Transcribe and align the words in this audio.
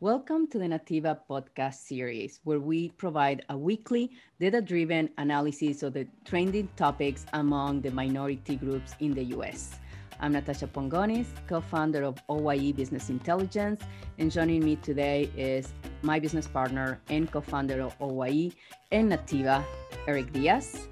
Welcome 0.00 0.46
to 0.52 0.60
the 0.60 0.66
Nativa 0.66 1.18
podcast 1.28 1.74
series, 1.74 2.38
where 2.44 2.60
we 2.60 2.90
provide 2.90 3.44
a 3.48 3.58
weekly 3.58 4.12
data 4.38 4.62
driven 4.62 5.10
analysis 5.18 5.82
of 5.82 5.94
the 5.94 6.06
trending 6.24 6.68
topics 6.76 7.26
among 7.32 7.80
the 7.80 7.90
minority 7.90 8.54
groups 8.54 8.94
in 9.00 9.12
the 9.12 9.24
US. 9.34 9.74
I'm 10.20 10.34
Natasha 10.34 10.68
Pongonis, 10.68 11.26
co 11.48 11.60
founder 11.60 12.04
of 12.04 12.16
OYE 12.28 12.70
Business 12.76 13.10
Intelligence, 13.10 13.82
and 14.18 14.30
joining 14.30 14.64
me 14.64 14.76
today 14.76 15.32
is 15.36 15.72
my 16.02 16.20
business 16.20 16.46
partner 16.46 17.00
and 17.08 17.28
co 17.28 17.40
founder 17.40 17.80
of 17.82 17.96
OYE 18.00 18.52
and 18.92 19.10
Nativa, 19.10 19.64
Eric 20.06 20.32
Diaz. 20.32 20.86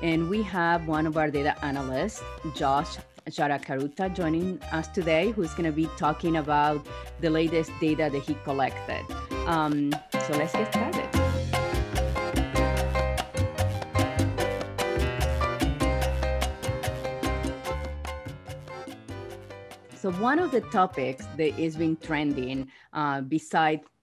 And 0.00 0.30
we 0.30 0.44
have 0.44 0.86
one 0.86 1.08
of 1.08 1.16
our 1.16 1.28
data 1.28 1.56
analysts, 1.64 2.22
Josh 2.54 2.98
Jara 3.30 3.58
Karuta 3.58 4.14
joining 4.14 4.60
us 4.72 4.88
today, 4.88 5.30
who's 5.30 5.50
going 5.52 5.64
to 5.64 5.72
be 5.72 5.88
talking 5.96 6.36
about 6.36 6.86
the 7.20 7.30
latest 7.30 7.70
data 7.80 8.10
that 8.12 8.22
he 8.22 8.34
collected. 8.44 9.04
Um, 9.46 9.92
so 10.26 10.36
let's 10.36 10.52
get 10.52 10.72
started. 10.72 11.08
So 19.96 20.10
one 20.12 20.38
of 20.38 20.50
the 20.50 20.60
topics 20.60 21.24
that 21.38 21.58
is 21.58 21.76
been 21.76 21.96
trending 21.96 22.68
uh, 22.92 23.22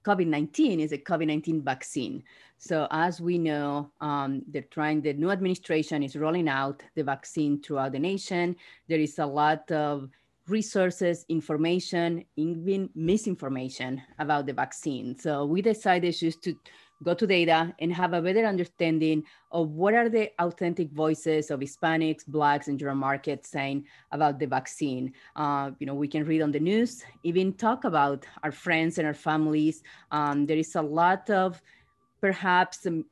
beside 0.03 0.17
COVID-19 0.17 0.79
is 0.79 0.91
a 0.91 0.97
COVID-19 0.97 1.63
vaccine. 1.63 2.23
So 2.57 2.87
as 2.91 3.21
we 3.21 3.37
know, 3.37 3.91
um, 4.01 4.43
the 4.51 4.61
trying 4.61 5.01
the 5.01 5.13
new 5.13 5.31
administration 5.31 6.03
is 6.03 6.15
rolling 6.15 6.47
out 6.47 6.83
the 6.95 7.03
vaccine 7.03 7.61
throughout 7.61 7.91
the 7.91 7.99
nation. 7.99 8.55
There 8.87 8.99
is 8.99 9.19
a 9.19 9.25
lot 9.25 9.71
of 9.71 10.09
resources, 10.47 11.25
information, 11.29 12.25
even 12.35 12.89
misinformation 12.95 14.01
about 14.19 14.45
the 14.45 14.53
vaccine. 14.53 15.17
So 15.17 15.45
we 15.45 15.61
decided 15.61 16.15
just 16.15 16.43
to 16.43 16.55
go 17.03 17.13
to 17.13 17.27
data 17.27 17.73
and 17.79 17.93
have 17.93 18.13
a 18.13 18.21
better 18.21 18.45
understanding 18.45 19.23
of 19.51 19.71
what 19.71 19.93
are 19.93 20.09
the 20.09 20.31
authentic 20.39 20.91
voices 20.91 21.51
of 21.51 21.59
Hispanics, 21.59 22.25
Blacks, 22.25 22.67
and 22.67 22.77
general 22.77 22.95
markets 22.97 23.49
saying 23.49 23.85
about 24.11 24.39
the 24.39 24.47
vaccine. 24.47 25.13
Uh, 25.35 25.71
you 25.79 25.87
know, 25.87 25.95
we 25.95 26.07
can 26.07 26.25
read 26.25 26.41
on 26.41 26.51
the 26.51 26.59
news, 26.59 27.03
even 27.23 27.53
talk 27.53 27.83
about 27.83 28.25
our 28.43 28.51
friends 28.51 28.97
and 28.97 29.07
our 29.07 29.13
families. 29.13 29.83
Um, 30.11 30.45
there 30.45 30.57
is 30.57 30.75
a 30.75 30.81
lot 30.81 31.29
of 31.29 31.61
perhaps 32.21 32.85
um, 32.85 33.05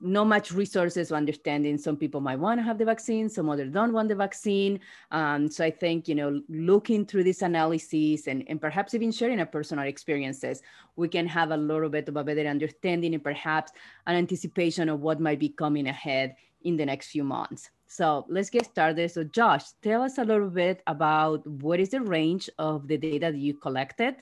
not 0.00 0.26
much 0.26 0.52
resources 0.52 1.10
understanding. 1.10 1.78
Some 1.78 1.96
people 1.96 2.20
might 2.20 2.38
want 2.38 2.58
to 2.60 2.62
have 2.64 2.78
the 2.78 2.84
vaccine, 2.84 3.28
some 3.28 3.48
others 3.48 3.72
don't 3.72 3.92
want 3.92 4.08
the 4.08 4.14
vaccine. 4.14 4.80
Um, 5.10 5.50
so 5.50 5.64
I 5.64 5.70
think, 5.70 6.06
you 6.08 6.14
know, 6.14 6.42
looking 6.48 7.06
through 7.06 7.24
this 7.24 7.42
analysis 7.42 8.26
and, 8.26 8.44
and 8.48 8.60
perhaps 8.60 8.94
even 8.94 9.10
sharing 9.10 9.40
our 9.40 9.46
personal 9.46 9.86
experiences, 9.86 10.62
we 10.96 11.08
can 11.08 11.26
have 11.26 11.50
a 11.50 11.56
little 11.56 11.88
bit 11.88 12.08
of 12.08 12.16
a 12.16 12.24
better 12.24 12.46
understanding 12.46 13.14
and 13.14 13.24
perhaps 13.24 13.72
an 14.06 14.16
anticipation 14.16 14.88
of 14.88 15.00
what 15.00 15.20
might 15.20 15.38
be 15.38 15.48
coming 15.48 15.88
ahead 15.88 16.36
in 16.62 16.76
the 16.76 16.84
next 16.84 17.08
few 17.08 17.24
months. 17.24 17.70
So 17.86 18.26
let's 18.28 18.50
get 18.50 18.66
started. 18.66 19.10
So 19.10 19.24
Josh, 19.24 19.64
tell 19.82 20.02
us 20.02 20.18
a 20.18 20.24
little 20.24 20.50
bit 20.50 20.82
about 20.86 21.46
what 21.46 21.80
is 21.80 21.90
the 21.90 22.00
range 22.00 22.50
of 22.58 22.88
the 22.88 22.98
data 22.98 23.30
that 23.30 23.38
you 23.38 23.54
collected 23.54 24.16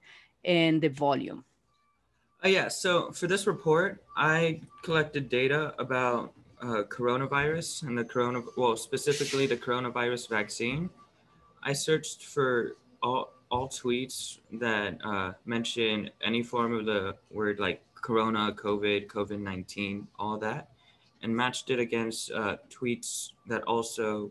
and 0.45 0.81
the 0.81 0.89
volume. 0.89 1.45
Uh, 2.45 2.49
yeah, 2.49 2.69
so 2.69 3.11
for 3.13 3.27
this 3.27 3.47
report, 3.47 4.03
I 4.19 4.61
collected 4.83 5.31
data 5.31 5.75
about 5.79 6.35
uh, 6.61 6.83
coronavirus 6.91 7.85
and 7.85 7.97
the 7.97 8.05
corona, 8.05 8.43
well, 8.59 8.77
specifically 8.77 9.47
the 9.47 9.57
coronavirus 9.57 10.29
vaccine. 10.29 10.91
I 11.63 11.73
searched 11.73 12.25
for 12.25 12.77
all, 13.03 13.33
all 13.51 13.69
tweets 13.69 14.41
that 14.53 14.99
uh, 15.03 15.33
mention 15.47 16.11
any 16.23 16.43
form 16.43 16.75
of 16.75 16.85
the 16.85 17.17
word 17.31 17.61
like 17.61 17.81
corona, 17.95 18.53
COVID, 18.53 19.07
COVID 19.07 19.41
19, 19.41 20.07
all 20.19 20.37
that, 20.37 20.69
and 21.23 21.35
matched 21.35 21.71
it 21.71 21.79
against 21.79 22.31
uh, 22.31 22.59
tweets 22.69 23.31
that 23.49 23.63
also 23.63 24.31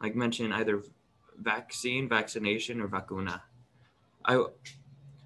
like 0.00 0.16
mention 0.16 0.54
either 0.54 0.82
vaccine, 1.38 2.08
vaccination, 2.08 2.80
or 2.80 2.86
vacuna. 2.86 3.42
I, 4.24 4.42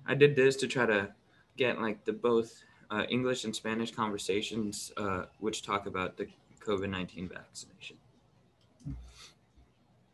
I 0.06 0.15
did 0.15 0.34
this 0.34 0.56
to 0.56 0.66
try 0.66 0.86
to 0.86 1.10
get 1.56 1.80
like 1.80 2.04
the 2.04 2.12
both 2.12 2.62
uh, 2.90 3.04
English 3.08 3.44
and 3.44 3.54
Spanish 3.54 3.92
conversations, 3.92 4.92
uh, 4.96 5.24
which 5.40 5.62
talk 5.62 5.86
about 5.86 6.16
the 6.16 6.26
COVID 6.60 6.90
19 6.90 7.28
vaccination. 7.28 7.96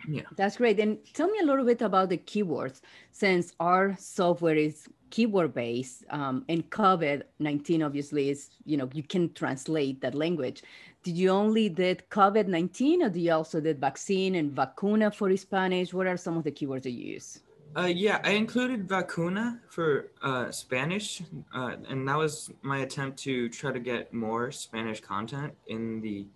Yeah. 0.08 0.22
That's 0.36 0.56
great. 0.56 0.80
And 0.80 0.98
tell 1.14 1.28
me 1.28 1.38
a 1.40 1.44
little 1.44 1.64
bit 1.64 1.80
about 1.82 2.08
the 2.08 2.18
keywords 2.18 2.80
since 3.12 3.52
our 3.60 3.96
software 3.98 4.56
is 4.56 4.88
keyword 5.10 5.52
based 5.54 6.04
um, 6.10 6.44
and 6.48 6.68
COVID 6.70 7.22
19 7.38 7.82
obviously 7.82 8.30
is, 8.30 8.50
you 8.64 8.76
know, 8.76 8.88
you 8.92 9.02
can 9.02 9.32
translate 9.34 10.00
that 10.00 10.14
language. 10.14 10.62
Did 11.02 11.16
you 11.16 11.30
only 11.30 11.68
did 11.68 12.08
COVID 12.10 12.48
19 12.48 13.02
or 13.02 13.10
do 13.10 13.20
you 13.20 13.32
also 13.32 13.60
did 13.60 13.78
vaccine 13.78 14.36
and 14.36 14.52
vacuna 14.52 15.10
for 15.10 15.36
Spanish? 15.36 15.92
What 15.92 16.06
are 16.06 16.16
some 16.16 16.36
of 16.36 16.44
the 16.44 16.52
keywords 16.52 16.82
that 16.82 16.92
you 16.92 17.12
use? 17.14 17.40
Uh, 17.74 17.86
yeah, 17.86 18.20
I 18.22 18.32
included 18.32 18.88
vacuna 18.88 19.60
for 19.68 20.10
uh, 20.22 20.50
Spanish, 20.50 21.22
uh, 21.54 21.76
and 21.88 22.06
that 22.06 22.18
was 22.18 22.50
my 22.60 22.78
attempt 22.78 23.18
to 23.20 23.48
try 23.48 23.72
to 23.72 23.80
get 23.80 24.12
more 24.12 24.52
Spanish 24.52 25.00
content 25.00 25.54
in 25.66 26.00
the 26.00 26.26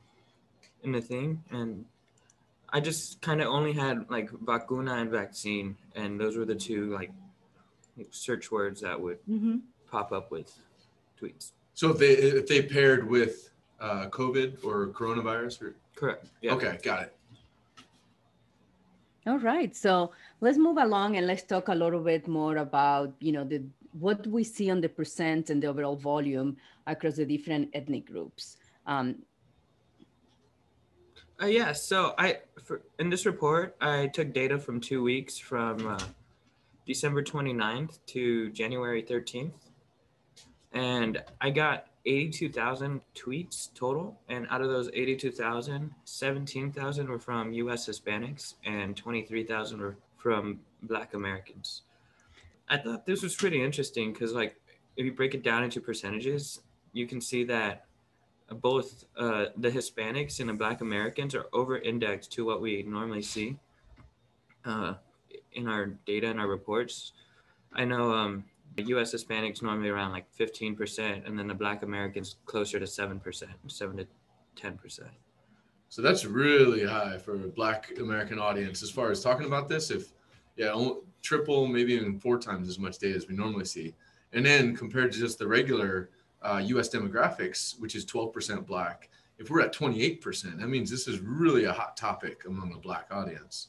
in 0.82 0.92
the 0.92 1.00
thing. 1.00 1.42
And 1.50 1.84
I 2.70 2.80
just 2.80 3.20
kind 3.20 3.42
of 3.42 3.48
only 3.48 3.72
had 3.72 4.10
like 4.10 4.30
vacuna 4.30 4.94
and 4.94 5.10
vaccine, 5.10 5.76
and 5.94 6.18
those 6.18 6.36
were 6.36 6.46
the 6.46 6.54
two 6.54 6.92
like 6.92 7.10
search 8.10 8.50
words 8.50 8.80
that 8.80 9.00
would 9.00 9.18
mm-hmm. 9.28 9.56
pop 9.90 10.12
up 10.12 10.30
with 10.30 10.58
tweets. 11.20 11.52
So 11.74 11.90
if 11.90 11.98
they 11.98 12.12
if 12.12 12.46
they 12.46 12.62
paired 12.62 13.08
with 13.08 13.50
uh, 13.78 14.06
COVID 14.08 14.64
or 14.64 14.88
coronavirus, 14.88 15.62
or 15.62 15.76
correct? 15.94 16.26
Yeah. 16.40 16.54
Okay, 16.54 16.78
got 16.82 17.02
it. 17.02 17.15
All 19.26 19.38
right. 19.38 19.74
So 19.74 20.12
let's 20.40 20.56
move 20.56 20.76
along 20.76 21.16
and 21.16 21.26
let's 21.26 21.42
talk 21.42 21.68
a 21.68 21.74
little 21.74 22.00
bit 22.00 22.28
more 22.28 22.58
about, 22.58 23.14
you 23.20 23.32
know, 23.32 23.44
the 23.44 23.62
what 23.92 24.26
we 24.26 24.44
see 24.44 24.70
on 24.70 24.80
the 24.80 24.88
percent 24.88 25.50
and 25.50 25.62
the 25.62 25.66
overall 25.66 25.96
volume 25.96 26.56
across 26.86 27.16
the 27.16 27.24
different 27.24 27.70
ethnic 27.72 28.06
groups. 28.06 28.58
Um, 28.86 29.16
uh, 31.42 31.46
yeah, 31.46 31.72
so 31.72 32.14
I 32.18 32.38
for, 32.62 32.82
in 32.98 33.10
this 33.10 33.26
report, 33.26 33.76
I 33.80 34.06
took 34.08 34.32
data 34.32 34.58
from 34.58 34.80
two 34.80 35.02
weeks 35.02 35.38
from 35.38 35.86
uh, 35.86 35.98
December 36.86 37.22
29th 37.22 37.98
to 38.06 38.50
January 38.50 39.02
13th. 39.02 39.52
And 40.72 41.22
I 41.40 41.50
got 41.50 41.86
82,000 42.06 43.00
tweets 43.14 43.74
total. 43.74 44.18
And 44.28 44.46
out 44.50 44.62
of 44.62 44.68
those 44.68 44.88
82,000, 44.94 45.92
17,000 46.04 47.08
were 47.08 47.18
from 47.18 47.52
US 47.52 47.88
Hispanics 47.88 48.54
and 48.64 48.96
23,000 48.96 49.80
were 49.80 49.96
from 50.16 50.60
Black 50.82 51.14
Americans. 51.14 51.82
I 52.68 52.78
thought 52.78 53.06
this 53.06 53.22
was 53.22 53.34
pretty 53.34 53.62
interesting 53.62 54.12
because, 54.12 54.32
like, 54.32 54.56
if 54.96 55.04
you 55.04 55.12
break 55.12 55.34
it 55.34 55.42
down 55.42 55.62
into 55.62 55.80
percentages, 55.80 56.60
you 56.92 57.06
can 57.06 57.20
see 57.20 57.44
that 57.44 57.86
both 58.60 59.04
uh, 59.16 59.46
the 59.56 59.70
Hispanics 59.70 60.40
and 60.40 60.48
the 60.48 60.54
Black 60.54 60.80
Americans 60.80 61.34
are 61.34 61.46
over 61.52 61.78
indexed 61.78 62.32
to 62.32 62.44
what 62.44 62.60
we 62.60 62.82
normally 62.82 63.22
see 63.22 63.56
uh, 64.64 64.94
in 65.52 65.68
our 65.68 65.86
data 66.06 66.28
and 66.28 66.40
our 66.40 66.48
reports. 66.48 67.12
I 67.72 67.84
know 67.84 68.12
um, 68.12 68.44
U.S. 68.84 69.14
Hispanics 69.14 69.62
normally 69.62 69.88
around 69.88 70.12
like 70.12 70.26
15%, 70.38 71.26
and 71.26 71.38
then 71.38 71.46
the 71.46 71.54
Black 71.54 71.82
Americans 71.82 72.36
closer 72.44 72.78
to 72.78 72.84
7%, 72.84 73.44
7 73.66 73.96
to 73.96 74.06
10%. 74.56 75.00
So 75.88 76.02
that's 76.02 76.24
really 76.24 76.84
high 76.84 77.18
for 77.18 77.34
a 77.34 77.48
Black 77.48 77.92
American 77.98 78.38
audience 78.38 78.82
as 78.82 78.90
far 78.90 79.10
as 79.10 79.22
talking 79.22 79.46
about 79.46 79.68
this. 79.68 79.90
If, 79.90 80.12
yeah, 80.56 80.74
triple, 81.22 81.66
maybe 81.66 81.94
even 81.94 82.18
four 82.18 82.38
times 82.38 82.68
as 82.68 82.78
much 82.78 82.98
data 82.98 83.16
as 83.16 83.28
we 83.28 83.34
normally 83.34 83.64
see. 83.64 83.94
And 84.32 84.44
then 84.44 84.76
compared 84.76 85.12
to 85.12 85.18
just 85.18 85.38
the 85.38 85.46
regular 85.46 86.10
uh, 86.42 86.62
US 86.64 86.88
demographics, 86.88 87.80
which 87.80 87.94
is 87.94 88.04
12% 88.04 88.66
Black, 88.66 89.08
if 89.38 89.50
we're 89.50 89.60
at 89.60 89.74
28%, 89.74 90.58
that 90.58 90.68
means 90.68 90.90
this 90.90 91.08
is 91.08 91.20
really 91.20 91.64
a 91.64 91.72
hot 91.72 91.96
topic 91.96 92.44
among 92.46 92.72
a 92.72 92.78
Black 92.78 93.06
audience 93.10 93.68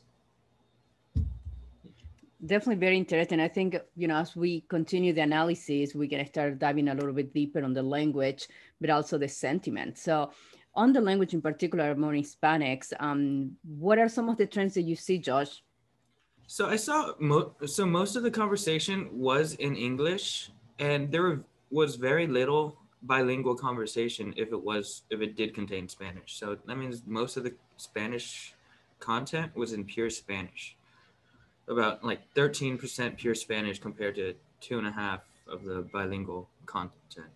definitely 2.46 2.80
very 2.80 2.98
interesting. 2.98 3.40
I 3.40 3.48
think, 3.48 3.78
you 3.96 4.08
know, 4.08 4.18
as 4.18 4.36
we 4.36 4.62
continue 4.70 5.14
the 5.14 5.22
analysis, 5.22 5.96
we're 5.96 6.10
going 6.10 6.24
to 6.24 6.30
start 6.30 6.60
diving 6.60 6.90
a 6.90 6.94
little 6.94 7.14
bit 7.14 7.34
deeper 7.34 7.64
on 7.64 7.74
the 7.74 7.84
language, 7.84 8.48
but 8.80 8.90
also 8.90 9.18
the 9.18 9.28
sentiment. 9.28 9.98
So, 9.98 10.32
on 10.76 10.94
the 10.94 11.02
language 11.02 11.34
in 11.34 11.42
particular, 11.42 11.92
among 11.92 12.14
Hispanics, 12.14 12.94
um, 13.00 13.58
what 13.64 13.98
are 13.98 14.08
some 14.08 14.30
of 14.30 14.38
the 14.38 14.46
trends 14.46 14.76
that 14.76 14.84
you 14.84 14.96
see, 14.96 15.18
Josh? 15.18 15.64
So 16.46 16.68
I 16.68 16.78
saw 16.78 17.14
mo- 17.20 17.54
so 17.66 17.86
most 17.86 18.16
of 18.16 18.24
the 18.24 18.32
conversation 18.32 19.10
was 19.12 19.56
in 19.56 19.76
English, 19.76 20.52
and 20.80 21.12
there 21.12 21.44
was 21.72 21.96
very 21.96 22.28
little 22.28 22.78
bilingual 23.02 23.56
conversation 23.56 24.34
if 24.38 24.54
it 24.54 24.64
was 24.64 25.02
if 25.10 25.20
it 25.20 25.36
did 25.36 25.54
contain 25.54 25.90
Spanish. 25.90 26.38
So 26.40 26.58
that 26.66 26.78
means 26.78 27.04
most 27.06 27.36
of 27.36 27.44
the 27.44 27.54
Spanish 27.76 28.54
content 29.00 29.56
was 29.56 29.74
in 29.74 29.84
pure 29.84 30.10
Spanish 30.10 30.77
about 31.68 32.04
like 32.04 32.22
13% 32.36 33.18
pure 33.18 33.36
Spanish 33.36 33.80
compared 33.80 34.16
to 34.16 34.34
two 34.62 34.78
and 34.78 34.88
a 34.88 34.92
half 34.92 35.22
of 35.48 35.64
the 35.64 35.88
bilingual 35.94 36.50
content. 36.66 37.28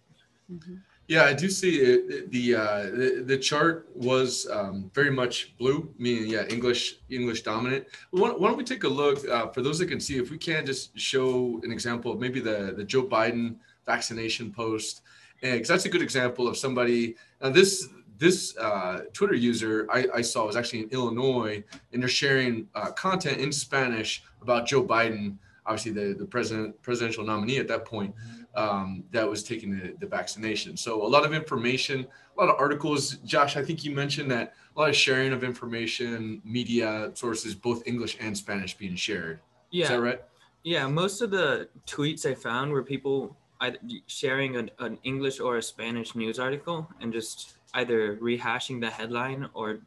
Mhm. 0.51 0.81
Yeah, 1.07 1.23
I 1.23 1.33
do 1.33 1.49
see 1.49 1.75
it. 1.81 2.31
The 2.31 2.55
uh, 2.55 2.83
the, 2.83 3.23
the 3.25 3.37
chart 3.37 3.89
was 3.95 4.47
um, 4.49 4.89
very 4.93 5.11
much 5.11 5.53
blue, 5.57 5.93
meaning 5.97 6.29
yeah, 6.29 6.45
English 6.45 6.99
English 7.09 7.41
dominant. 7.41 7.85
Why, 8.11 8.29
why 8.29 8.47
don't 8.47 8.57
we 8.57 8.63
take 8.63 8.85
a 8.85 8.87
look 8.87 9.27
uh, 9.27 9.47
for 9.47 9.61
those 9.61 9.79
that 9.79 9.87
can 9.87 9.99
see 9.99 10.17
if 10.17 10.31
we 10.31 10.37
can 10.37 10.65
just 10.65 10.97
show 10.97 11.59
an 11.63 11.71
example 11.71 12.13
of 12.13 12.19
maybe 12.19 12.39
the 12.39 12.73
the 12.77 12.85
Joe 12.85 13.03
Biden 13.03 13.55
vaccination 13.85 14.53
post, 14.53 15.01
because 15.41 15.67
that's 15.67 15.85
a 15.85 15.89
good 15.89 16.01
example 16.01 16.47
of 16.47 16.55
somebody. 16.55 17.15
Now 17.41 17.49
this 17.49 17.89
this 18.21 18.55
uh, 18.57 19.01
Twitter 19.13 19.33
user 19.33 19.87
I, 19.91 20.07
I 20.13 20.21
saw 20.21 20.45
was 20.45 20.55
actually 20.55 20.83
in 20.83 20.89
Illinois, 20.89 21.63
and 21.91 22.01
they're 22.01 22.07
sharing 22.07 22.67
uh, 22.75 22.91
content 22.91 23.39
in 23.39 23.51
Spanish 23.51 24.23
about 24.43 24.67
Joe 24.67 24.83
Biden, 24.83 25.37
obviously 25.65 25.91
the 25.91 26.13
the 26.13 26.25
president 26.25 26.79
presidential 26.83 27.25
nominee 27.25 27.57
at 27.57 27.67
that 27.67 27.83
point 27.83 28.13
um, 28.53 29.03
that 29.09 29.27
was 29.27 29.43
taking 29.43 29.71
the, 29.71 29.95
the 29.99 30.05
vaccination. 30.05 30.77
So 30.77 31.01
a 31.03 31.09
lot 31.15 31.25
of 31.25 31.33
information, 31.33 32.05
a 32.37 32.39
lot 32.39 32.49
of 32.53 32.59
articles. 32.59 33.15
Josh, 33.25 33.57
I 33.57 33.63
think 33.63 33.83
you 33.83 33.89
mentioned 33.89 34.29
that 34.29 34.53
a 34.75 34.79
lot 34.79 34.89
of 34.89 34.95
sharing 34.95 35.33
of 35.33 35.43
information, 35.43 36.43
media 36.45 37.09
sources, 37.15 37.55
both 37.55 37.81
English 37.87 38.17
and 38.19 38.37
Spanish 38.37 38.77
being 38.77 38.95
shared. 38.95 39.39
Yeah, 39.71 39.85
Is 39.85 39.89
that 39.89 40.01
right? 40.01 40.21
yeah. 40.61 40.85
Most 40.85 41.23
of 41.23 41.31
the 41.31 41.69
tweets 41.87 42.27
I 42.27 42.35
found 42.35 42.71
were 42.71 42.83
people 42.83 43.35
either 43.61 43.79
sharing 44.05 44.57
an, 44.57 44.69
an 44.77 44.99
English 45.03 45.39
or 45.39 45.57
a 45.57 45.63
Spanish 45.63 46.13
news 46.13 46.37
article 46.37 46.87
and 46.99 47.11
just 47.11 47.55
either 47.73 48.17
rehashing 48.17 48.79
the 48.79 48.89
headline 48.89 49.49
or 49.53 49.79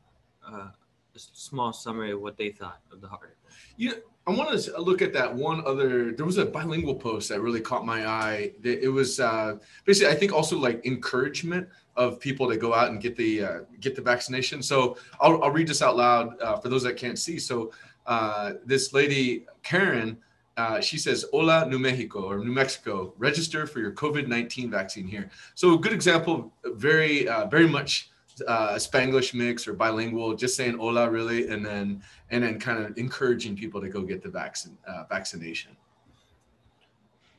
uh, 0.47 0.69
a 1.15 1.19
small 1.19 1.73
summary 1.73 2.13
of 2.13 2.21
what 2.21 2.37
they 2.37 2.51
thought 2.51 2.81
of 2.93 3.01
the 3.01 3.09
article. 3.09 3.37
You, 3.77 3.95
I 4.27 4.31
want 4.31 4.59
to 4.59 4.81
look 4.81 5.03
at 5.03 5.13
that 5.13 5.33
one 5.33 5.63
other. 5.67 6.13
There 6.13 6.25
was 6.25 6.39
a 6.39 6.47
bilingual 6.47 6.95
post 6.95 7.29
that 7.29 7.41
really 7.41 7.61
caught 7.61 7.85
my 7.85 8.07
eye. 8.07 8.53
It 8.63 8.91
was 8.91 9.21
uh, 9.21 9.57
basically, 9.85 10.13
I 10.13 10.17
think, 10.17 10.33
also 10.33 10.59
like 10.59 10.85
encouragement 10.87 11.69
of 11.97 12.19
people 12.21 12.49
to 12.49 12.57
go 12.57 12.75
out 12.75 12.89
and 12.89 13.01
get 13.01 13.17
the 13.17 13.45
uh, 13.45 13.59
get 13.81 13.95
the 13.95 14.03
vaccination. 14.03 14.63
So 14.63 14.97
I'll, 15.21 15.43
I'll 15.43 15.51
read 15.51 15.69
this 15.69 15.83
out 15.83 15.97
loud 15.97 16.41
uh, 16.41 16.57
for 16.57 16.69
those 16.69 16.83
that 16.85 16.97
can't 16.97 17.19
see. 17.19 17.39
So 17.39 17.73
uh, 18.07 18.55
this 18.65 18.93
lady 18.93 19.47
Karen, 19.63 20.17
uh, 20.57 20.81
she 20.81 20.99
says, 20.99 21.25
"Hola, 21.33 21.67
New 21.69 21.79
Mexico 21.79 22.25
or 22.31 22.39
New 22.39 22.53
Mexico, 22.53 23.15
register 23.19 23.67
for 23.67 23.81
your 23.81 23.93
COVID 23.93 24.29
nineteen 24.29 24.71
vaccine 24.71 25.07
here." 25.07 25.31
So 25.55 25.75
a 25.75 25.79
good 25.79 25.93
example, 25.93 26.53
very 26.65 27.29
uh, 27.29 27.47
very 27.47 27.69
much 27.69 28.11
uh, 28.47 28.75
Spanglish 28.75 29.35
mix 29.35 29.67
or 29.69 29.75
bilingual, 29.75 30.35
just 30.35 30.57
saying 30.57 30.79
"Hola" 30.79 31.11
really, 31.11 31.49
and 31.49 31.65
then 31.65 32.03
and 32.31 32.43
then 32.45 32.59
kind 32.61 32.85
of 32.85 32.97
encouraging 32.99 33.57
people 33.57 33.81
to 33.81 33.89
go 33.89 34.03
get 34.03 34.23
the 34.23 34.31
vaccine 34.31 34.77
uh, 34.87 35.05
vaccination. 35.09 35.77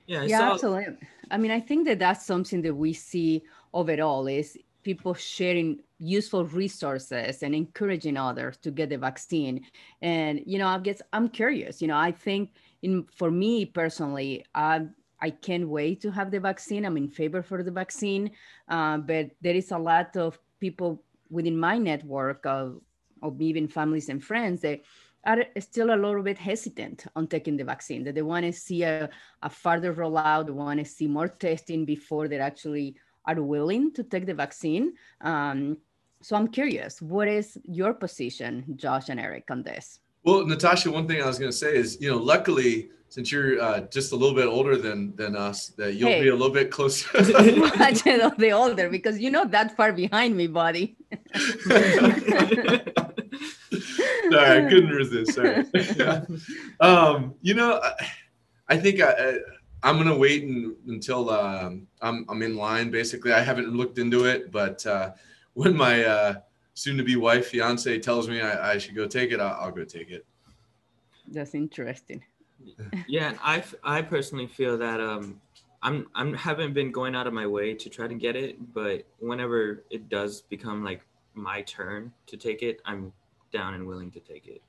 Yeah, 0.07 0.21
I 0.21 0.25
yeah 0.25 0.37
saw- 0.39 0.53
absolutely 0.53 0.97
i 1.31 1.37
mean 1.37 1.51
i 1.51 1.59
think 1.59 1.87
that 1.87 1.99
that's 1.99 2.25
something 2.25 2.61
that 2.61 2.73
we 2.75 2.93
see 2.93 3.43
overall 3.73 4.27
is 4.27 4.57
people 4.83 5.13
sharing 5.15 5.79
useful 5.97 6.45
resources 6.45 7.41
and 7.41 7.55
encouraging 7.55 8.17
others 8.17 8.57
to 8.57 8.69
get 8.69 8.89
the 8.89 8.97
vaccine 8.97 9.65
and 10.01 10.41
you 10.45 10.59
know 10.59 10.67
i 10.67 10.77
guess 10.77 11.01
i'm 11.13 11.27
curious 11.27 11.81
you 11.81 11.87
know 11.87 11.97
i 11.97 12.11
think 12.11 12.51
in 12.85 13.03
for 13.19 13.29
me 13.31 13.65
personally 13.65 14.31
i 14.53 14.81
i 15.27 15.29
can't 15.29 15.67
wait 15.67 15.99
to 16.01 16.09
have 16.11 16.29
the 16.31 16.39
vaccine 16.39 16.85
i'm 16.85 16.97
in 16.97 17.09
favor 17.19 17.41
for 17.41 17.63
the 17.63 17.75
vaccine 17.81 18.31
uh, 18.69 18.97
but 18.97 19.25
there 19.41 19.57
is 19.61 19.71
a 19.71 19.77
lot 19.91 20.15
of 20.15 20.39
people 20.59 21.01
within 21.29 21.57
my 21.57 21.77
network 21.77 22.45
of, 22.45 22.81
of 23.21 23.41
even 23.41 23.67
families 23.67 24.09
and 24.09 24.23
friends 24.23 24.61
that 24.61 24.81
are 25.25 25.43
still 25.59 25.89
a 25.93 25.97
little 25.97 26.21
bit 26.21 26.37
hesitant 26.37 27.05
on 27.15 27.27
taking 27.27 27.57
the 27.57 27.63
vaccine, 27.63 28.03
that 28.03 28.15
they 28.15 28.21
want 28.21 28.45
to 28.45 28.53
see 28.53 28.83
a, 28.83 29.09
a 29.41 29.49
further 29.49 29.93
rollout, 29.93 30.45
they 30.45 30.51
want 30.51 30.79
to 30.79 30.85
see 30.85 31.07
more 31.07 31.27
testing 31.27 31.83
before 31.83 32.27
they 32.27 32.37
actually 32.37 32.95
are 33.25 33.41
willing 33.41 33.91
to 33.91 34.03
take 34.03 34.25
the 34.27 34.33
vaccine. 34.33 34.93
Um, 35.21 35.77
so 36.21 36.35
I'm 36.35 36.47
curious, 36.47 37.01
what 37.01 37.27
is 37.27 37.57
your 37.63 37.93
position, 37.93 38.65
Josh 38.75 39.09
and 39.09 39.19
Eric, 39.19 39.49
on 39.49 39.63
this? 39.63 39.99
Well, 40.25 40.45
Natasha, 40.45 40.89
one 40.91 41.07
thing 41.07 41.21
I 41.21 41.27
was 41.27 41.37
going 41.37 41.51
to 41.51 41.57
say 41.57 41.75
is, 41.75 41.97
you 42.01 42.09
know, 42.09 42.17
luckily 42.17 42.89
since 43.09 43.31
you're 43.31 43.61
uh, 43.61 43.81
just 43.81 44.11
a 44.11 44.15
little 44.15 44.35
bit 44.35 44.47
older 44.47 44.75
than 44.75 45.15
than 45.15 45.35
us, 45.37 45.67
that 45.77 45.93
you'll 45.95 46.09
Hey. 46.09 46.23
be 46.23 46.29
a 46.29 46.35
little 46.35 46.53
bit 46.53 46.71
closer. 46.71 47.07
Much 47.77 48.05
of 48.07 48.35
the 48.43 48.51
older, 48.51 48.89
because 48.89 49.19
you're 49.19 49.31
not 49.31 49.51
that 49.51 49.77
far 49.77 49.93
behind 49.93 50.35
me, 50.35 50.47
buddy. 50.47 50.97
Sorry, 54.31 54.65
I 54.65 54.69
couldn't 54.69 54.89
resist. 54.89 55.33
Sorry. 55.33 55.63
um, 56.79 57.35
you 57.41 57.53
know, 57.53 57.79
I, 57.81 57.93
I 58.69 58.77
think 58.77 58.99
I, 59.01 59.11
I, 59.11 59.37
I'm 59.83 59.97
gonna 59.97 60.17
wait 60.17 60.43
in, 60.43 60.75
until 60.87 61.29
um, 61.29 61.87
I'm 62.01 62.25
I'm 62.27 62.41
in 62.41 62.55
line. 62.57 62.89
Basically, 62.91 63.31
I 63.31 63.41
haven't 63.41 63.69
looked 63.73 63.97
into 63.99 64.25
it, 64.25 64.51
but 64.51 64.85
uh, 64.85 65.11
when 65.53 65.75
my 65.77 66.03
uh, 66.03 66.33
soon-to-be 66.75 67.15
wife, 67.15 67.47
fiance, 67.47 67.97
tells 67.99 68.29
me 68.29 68.41
I, 68.41 68.73
I 68.73 68.77
should 68.77 68.95
go 68.95 69.07
take 69.07 69.31
it, 69.31 69.39
I'll, 69.39 69.59
I'll 69.59 69.71
go 69.71 69.83
take 69.83 70.11
it. 70.11 70.25
That's 71.27 71.55
interesting. 71.55 72.23
yeah, 73.07 73.29
and 73.29 73.39
I, 73.41 73.57
f- 73.57 73.75
I 73.83 74.01
personally 74.01 74.47
feel 74.47 74.77
that 74.77 75.01
um, 75.01 75.41
I'm 75.81 76.07
I'm 76.15 76.33
haven't 76.33 76.73
been 76.73 76.91
going 76.91 77.15
out 77.15 77.27
of 77.27 77.33
my 77.33 77.47
way 77.47 77.73
to 77.73 77.89
try 77.89 78.07
to 78.07 78.15
get 78.15 78.35
it, 78.35 78.73
but 78.73 79.05
whenever 79.19 79.83
it 79.89 80.09
does 80.09 80.41
become 80.41 80.83
like 80.83 81.01
my 81.33 81.61
turn 81.63 82.11
to 82.27 82.37
take 82.37 82.61
it, 82.61 82.81
I'm 82.85 83.11
down 83.51 83.73
and 83.73 83.85
willing 83.85 84.11
to 84.11 84.19
take 84.19 84.47
it. 84.47 84.61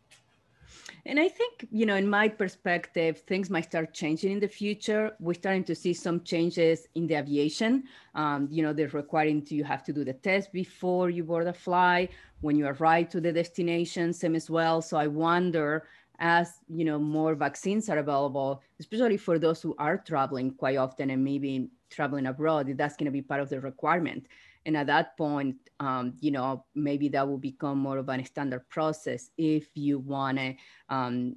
And 1.05 1.19
I 1.21 1.29
think, 1.29 1.67
you 1.71 1.87
know, 1.87 1.97
in 1.97 2.09
my 2.09 2.29
perspective, 2.29 3.23
things 3.27 3.51
might 3.51 3.65
start 3.65 3.93
changing 3.93 4.33
in 4.33 4.41
the 4.41 4.49
future. 4.49 5.13
We're 5.21 5.35
starting 5.35 5.65
to 5.65 5.75
see 5.75 5.95
some 5.95 6.23
changes 6.23 6.87
in 6.95 7.07
the 7.07 7.15
aviation. 7.15 7.85
Um, 8.15 8.49
you 8.51 8.63
know, 8.63 8.73
they're 8.73 8.89
requiring 8.89 9.43
to 9.47 9.55
you 9.55 9.65
have 9.65 9.83
to 9.85 9.93
do 9.93 10.05
the 10.05 10.13
test 10.13 10.53
before 10.53 11.11
you 11.11 11.25
board 11.25 11.47
a 11.47 11.53
flight. 11.53 12.11
When 12.41 12.57
you 12.57 12.67
arrive 12.67 13.09
to 13.11 13.21
the 13.21 13.33
destination, 13.33 14.13
same 14.13 14.35
as 14.35 14.51
well. 14.51 14.83
So 14.83 14.97
I 14.97 15.07
wonder, 15.07 15.87
as 16.19 16.61
you 16.69 16.85
know, 16.85 16.99
more 16.99 17.35
vaccines 17.35 17.89
are 17.89 17.99
available, 17.99 18.63
especially 18.81 19.17
for 19.17 19.39
those 19.39 19.63
who 19.63 19.75
are 19.79 19.99
traveling 19.99 20.53
quite 20.53 20.77
often 20.77 21.11
and 21.11 21.23
maybe 21.25 21.71
traveling 21.91 22.27
abroad, 22.27 22.73
that's 22.77 22.97
going 22.97 23.07
to 23.07 23.13
be 23.13 23.23
part 23.23 23.41
of 23.41 23.49
the 23.49 23.61
requirement. 23.61 24.27
And 24.67 24.77
at 24.77 24.89
that 24.89 25.17
point, 25.17 25.57
um, 25.79 26.15
you 26.21 26.33
know, 26.33 26.65
maybe 26.75 27.09
that 27.11 27.27
will 27.27 27.39
become 27.39 27.79
more 27.79 27.99
of 27.99 28.09
a 28.09 28.25
standard 28.25 28.69
process 28.69 29.31
if 29.39 29.69
you 29.75 30.01
want 30.01 30.39
to 30.39 30.55
um, 30.89 31.37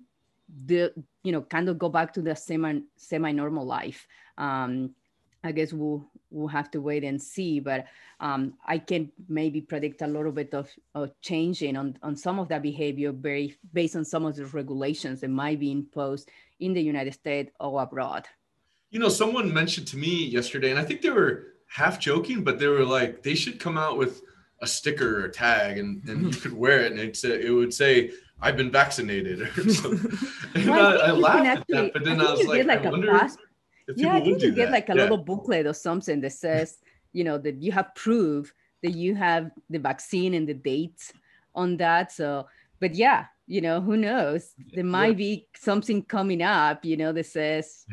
the 0.66 0.92
you 1.24 1.31
know 1.31 1.42
kind 1.44 1.70
of 1.70 1.78
go 1.78 1.90
back 1.90 2.12
to 2.14 2.22
the 2.22 2.36
semi 2.36 2.80
semi 2.98 3.31
normal 3.31 3.66
life. 3.66 4.08
Um, 4.38 4.96
I 5.44 5.52
guess 5.52 5.72
we'll 5.72 6.10
we'll 6.31 6.48
have 6.48 6.72
to 6.72 6.81
wait 6.81 7.03
and 7.03 7.22
see, 7.22 7.60
but 7.60 7.86
um, 8.20 8.56
I 8.65 8.80
can 8.80 9.12
maybe 9.27 9.62
predict 9.62 10.01
a 10.01 10.08
little 10.08 10.32
bit 10.32 10.53
of, 10.53 10.70
of 10.94 11.12
changing 11.22 11.77
on, 11.77 11.98
on 12.03 12.15
some 12.15 12.39
of 12.39 12.50
that 12.50 12.62
behavior 12.62 13.12
very 13.12 13.56
based 13.74 13.96
on 13.96 14.06
some 14.06 14.25
of 14.25 14.36
the 14.36 14.46
regulations 14.48 15.22
that 15.22 15.30
might 15.30 15.60
be 15.60 15.72
imposed 15.72 16.30
in 16.60 16.74
the 16.74 16.82
United 16.82 17.13
States 17.13 17.51
or 17.60 17.82
abroad. 17.82 18.27
You 18.92 19.00
know, 19.00 19.10
someone 19.10 19.53
mentioned 19.53 19.88
to 19.88 19.98
me 19.98 20.25
yesterday, 20.25 20.72
and 20.72 20.80
I 20.80 20.84
think 20.84 21.01
they 21.01 21.10
were 21.10 21.53
half 21.70 22.00
joking, 22.00 22.44
but 22.44 22.60
they 22.60 22.68
were 22.68 22.86
like, 22.86 23.24
they 23.24 23.36
should 23.36 23.60
come 23.60 23.78
out 23.78 23.98
with 23.98 24.22
a 24.62 24.68
sticker 24.68 25.24
or 25.24 25.30
tag, 25.30 25.78
and, 25.78 26.04
and 26.10 26.22
you 26.22 26.28
mm-hmm. 26.30 26.42
could 26.42 26.54
wear 26.54 26.82
it, 26.82 26.92
and 26.92 27.00
it 27.00 27.24
it 27.24 27.52
would 27.52 27.74
say, 27.74 28.12
"I've 28.42 28.58
been 28.58 28.72
vaccinated" 28.72 29.42
or 29.42 29.70
something. 29.70 30.12
And 30.56 30.70
Well, 30.70 31.02
I, 31.02 31.08
I 31.08 31.12
laughed 31.12 31.38
can 31.38 31.46
at 31.46 31.58
actually- 31.60 31.76
that, 31.78 31.94
but 31.94 32.04
then 32.04 32.20
I 32.20 32.26
I, 32.26 32.32
was 32.32 32.46
like, 32.46 32.66
like 32.66 32.86
I 32.86 32.90
a 32.90 32.92
wonder 32.92 33.16
if 33.88 33.96
yeah, 33.96 33.96
people 33.96 34.10
I 34.10 34.14
would 34.16 34.24
think 34.26 34.42
you 34.42 34.52
get 34.52 34.66
that. 34.66 34.72
like 34.72 34.90
a 34.90 34.96
Yeah. 34.96 35.02
little 35.04 35.18
booklet 35.18 35.66
or 35.66 35.74
something 35.74 36.22
that 36.22 36.34
says, 36.34 36.78
you 37.14 37.24
know, 37.24 37.38
that 37.38 37.62
you 37.62 37.72
have 37.72 37.96
proof 37.96 38.54
that 38.84 38.92
you 38.92 39.16
have 39.16 39.52
the 39.70 39.80
vaccine 39.80 40.34
and 40.34 40.48
the 40.48 40.54
dates 40.54 41.12
on 41.56 41.78
that. 41.78 42.12
So, 42.12 42.48
but 42.80 42.96
yeah, 42.96 43.26
you 43.48 43.62
know, 43.62 43.82
who 43.82 43.98
knows? 43.98 44.54
There 44.74 44.84
might 44.84 45.18
be 45.18 45.48
something 45.56 46.04
coming 46.04 46.42
up, 46.42 46.86
you 46.86 46.98
know, 46.98 47.12
that 47.12 47.26
says, 47.26 47.86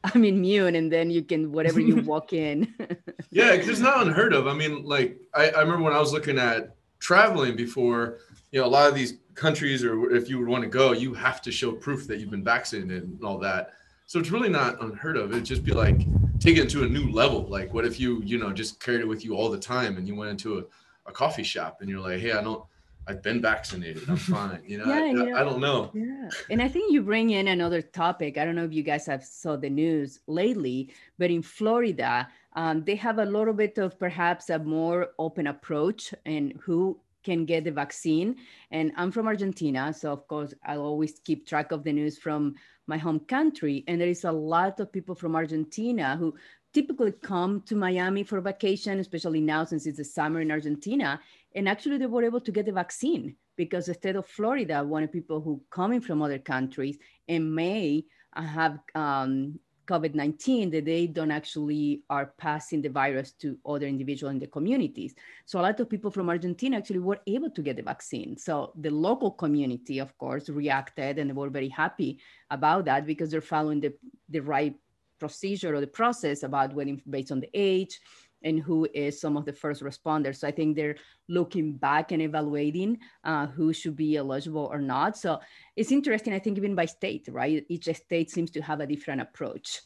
I'm 0.14 0.24
immune, 0.24 0.76
and 0.76 0.90
then 0.90 1.10
you 1.10 1.22
can 1.22 1.52
whatever 1.52 1.80
you 1.80 1.96
walk 1.96 2.32
in. 2.46 2.74
Yeah, 3.32 3.52
because 3.52 3.68
it's 3.68 3.78
not 3.78 4.04
unheard 4.04 4.32
of. 4.32 4.48
I 4.48 4.54
mean, 4.54 4.82
like 4.82 5.16
I, 5.34 5.50
I 5.50 5.60
remember 5.60 5.84
when 5.84 5.92
I 5.92 6.00
was 6.00 6.12
looking 6.12 6.36
at 6.36 6.74
traveling 6.98 7.54
before, 7.54 8.18
you 8.50 8.60
know, 8.60 8.66
a 8.66 8.68
lot 8.68 8.88
of 8.88 8.94
these 8.96 9.18
countries, 9.34 9.84
or 9.84 10.12
if 10.12 10.28
you 10.28 10.36
would 10.40 10.48
want 10.48 10.64
to 10.64 10.68
go, 10.68 10.90
you 10.90 11.14
have 11.14 11.40
to 11.42 11.52
show 11.52 11.70
proof 11.70 12.08
that 12.08 12.18
you've 12.18 12.30
been 12.30 12.42
vaccinated 12.42 13.04
and 13.04 13.22
all 13.22 13.38
that. 13.38 13.70
So 14.06 14.18
it's 14.18 14.32
really 14.32 14.48
not 14.48 14.82
unheard 14.82 15.16
of. 15.16 15.30
It'd 15.30 15.44
just 15.44 15.62
be 15.62 15.70
like 15.70 16.00
take 16.40 16.56
it 16.56 16.68
to 16.70 16.82
a 16.82 16.88
new 16.88 17.12
level. 17.12 17.42
Like, 17.48 17.72
what 17.72 17.84
if 17.84 18.00
you, 18.00 18.20
you 18.24 18.38
know, 18.38 18.52
just 18.52 18.80
carried 18.80 19.02
it 19.02 19.06
with 19.06 19.24
you 19.24 19.36
all 19.36 19.48
the 19.48 19.58
time 19.58 19.96
and 19.96 20.08
you 20.08 20.16
went 20.16 20.32
into 20.32 20.58
a, 20.58 20.64
a 21.06 21.12
coffee 21.12 21.44
shop 21.44 21.78
and 21.80 21.88
you're 21.88 22.00
like, 22.00 22.18
hey, 22.18 22.32
I 22.32 22.42
don't, 22.42 22.64
I've 23.06 23.22
been 23.22 23.40
vaccinated. 23.40 24.08
I'm 24.08 24.16
fine. 24.16 24.62
You 24.66 24.78
know, 24.78 24.84
Yeah, 24.86 25.02
I, 25.02 25.28
yeah. 25.28 25.40
I 25.40 25.44
don't 25.44 25.60
know. 25.60 25.90
Yeah, 25.94 26.28
and 26.50 26.62
I 26.62 26.68
think 26.68 26.92
you 26.92 27.02
bring 27.02 27.30
in 27.30 27.48
another 27.48 27.82
topic. 27.82 28.38
I 28.38 28.44
don't 28.44 28.54
know 28.54 28.64
if 28.64 28.72
you 28.72 28.82
guys 28.82 29.06
have 29.06 29.24
saw 29.24 29.56
the 29.56 29.70
news 29.70 30.20
lately, 30.26 30.92
but 31.18 31.30
in 31.30 31.42
Florida, 31.42 32.28
um, 32.54 32.84
they 32.84 32.96
have 32.96 33.18
a 33.18 33.24
little 33.24 33.54
bit 33.54 33.78
of 33.78 33.98
perhaps 33.98 34.50
a 34.50 34.58
more 34.58 35.08
open 35.18 35.46
approach 35.46 36.14
and 36.26 36.52
who 36.62 37.00
can 37.22 37.44
get 37.44 37.64
the 37.64 37.72
vaccine. 37.72 38.36
And 38.70 38.92
I'm 38.96 39.10
from 39.10 39.26
Argentina, 39.26 39.92
so 39.92 40.12
of 40.12 40.26
course 40.26 40.54
I'll 40.64 40.82
always 40.82 41.20
keep 41.20 41.46
track 41.46 41.72
of 41.72 41.84
the 41.84 41.92
news 41.92 42.18
from 42.18 42.54
my 42.86 42.98
home 42.98 43.20
country. 43.20 43.84
And 43.86 44.00
there 44.00 44.08
is 44.08 44.24
a 44.24 44.32
lot 44.32 44.80
of 44.80 44.92
people 44.92 45.14
from 45.14 45.36
Argentina 45.36 46.16
who 46.16 46.34
typically 46.72 47.12
come 47.12 47.62
to 47.62 47.74
Miami 47.74 48.22
for 48.22 48.40
vacation, 48.40 49.00
especially 49.00 49.40
now 49.40 49.64
since 49.64 49.86
it's 49.86 49.98
the 49.98 50.04
summer 50.04 50.40
in 50.40 50.50
Argentina. 50.50 51.20
And 51.54 51.68
actually, 51.68 51.98
they 51.98 52.06
were 52.06 52.24
able 52.24 52.40
to 52.40 52.52
get 52.52 52.66
the 52.66 52.72
vaccine 52.72 53.36
because 53.56 53.86
the 53.86 53.94
state 53.94 54.16
of 54.16 54.26
Florida 54.26 54.84
wanted 54.84 55.12
people 55.12 55.40
who 55.40 55.62
coming 55.70 56.00
from 56.00 56.22
other 56.22 56.38
countries 56.38 56.98
and 57.28 57.54
may 57.54 58.04
have 58.34 58.78
um, 58.94 59.58
COVID-19 59.90 60.70
that 60.70 60.84
they 60.84 61.08
don't 61.08 61.32
actually 61.32 62.02
are 62.08 62.32
passing 62.38 62.80
the 62.80 62.88
virus 62.88 63.32
to 63.32 63.58
other 63.66 63.86
individuals 63.86 64.32
in 64.34 64.38
the 64.38 64.46
communities. 64.46 65.14
So 65.46 65.58
a 65.58 65.62
lot 65.62 65.80
of 65.80 65.90
people 65.90 66.12
from 66.12 66.28
Argentina 66.28 66.76
actually 66.76 67.00
were 67.00 67.20
able 67.26 67.50
to 67.50 67.62
get 67.62 67.76
the 67.76 67.82
vaccine. 67.82 68.36
So 68.36 68.72
the 68.78 68.90
local 68.90 69.32
community, 69.32 69.98
of 69.98 70.16
course, 70.16 70.48
reacted 70.48 71.18
and 71.18 71.30
they 71.30 71.34
were 71.34 71.50
very 71.50 71.68
happy 71.68 72.20
about 72.50 72.84
that 72.84 73.04
because 73.04 73.30
they're 73.30 73.40
following 73.40 73.80
the, 73.80 73.92
the 74.28 74.40
right 74.40 74.76
procedure 75.18 75.74
or 75.74 75.80
the 75.80 75.86
process 75.86 76.44
about 76.44 76.72
whether 76.72 76.96
based 77.08 77.32
on 77.32 77.40
the 77.40 77.50
age, 77.52 78.00
and 78.42 78.60
who 78.60 78.88
is 78.94 79.20
some 79.20 79.36
of 79.36 79.44
the 79.44 79.52
first 79.52 79.82
responders. 79.82 80.36
So 80.36 80.48
I 80.48 80.50
think 80.50 80.76
they're 80.76 80.96
looking 81.28 81.74
back 81.76 82.12
and 82.12 82.22
evaluating 82.22 82.98
uh, 83.24 83.46
who 83.46 83.72
should 83.72 83.96
be 83.96 84.16
eligible 84.16 84.68
or 84.72 84.80
not. 84.80 85.16
So 85.16 85.40
it's 85.76 85.92
interesting, 85.92 86.32
I 86.32 86.38
think, 86.38 86.56
even 86.56 86.74
by 86.74 86.86
state, 86.86 87.28
right? 87.30 87.64
Each 87.68 87.88
state 87.94 88.30
seems 88.30 88.50
to 88.52 88.60
have 88.62 88.80
a 88.80 88.86
different 88.86 89.20
approach. 89.20 89.82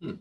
Hmm. 0.00 0.16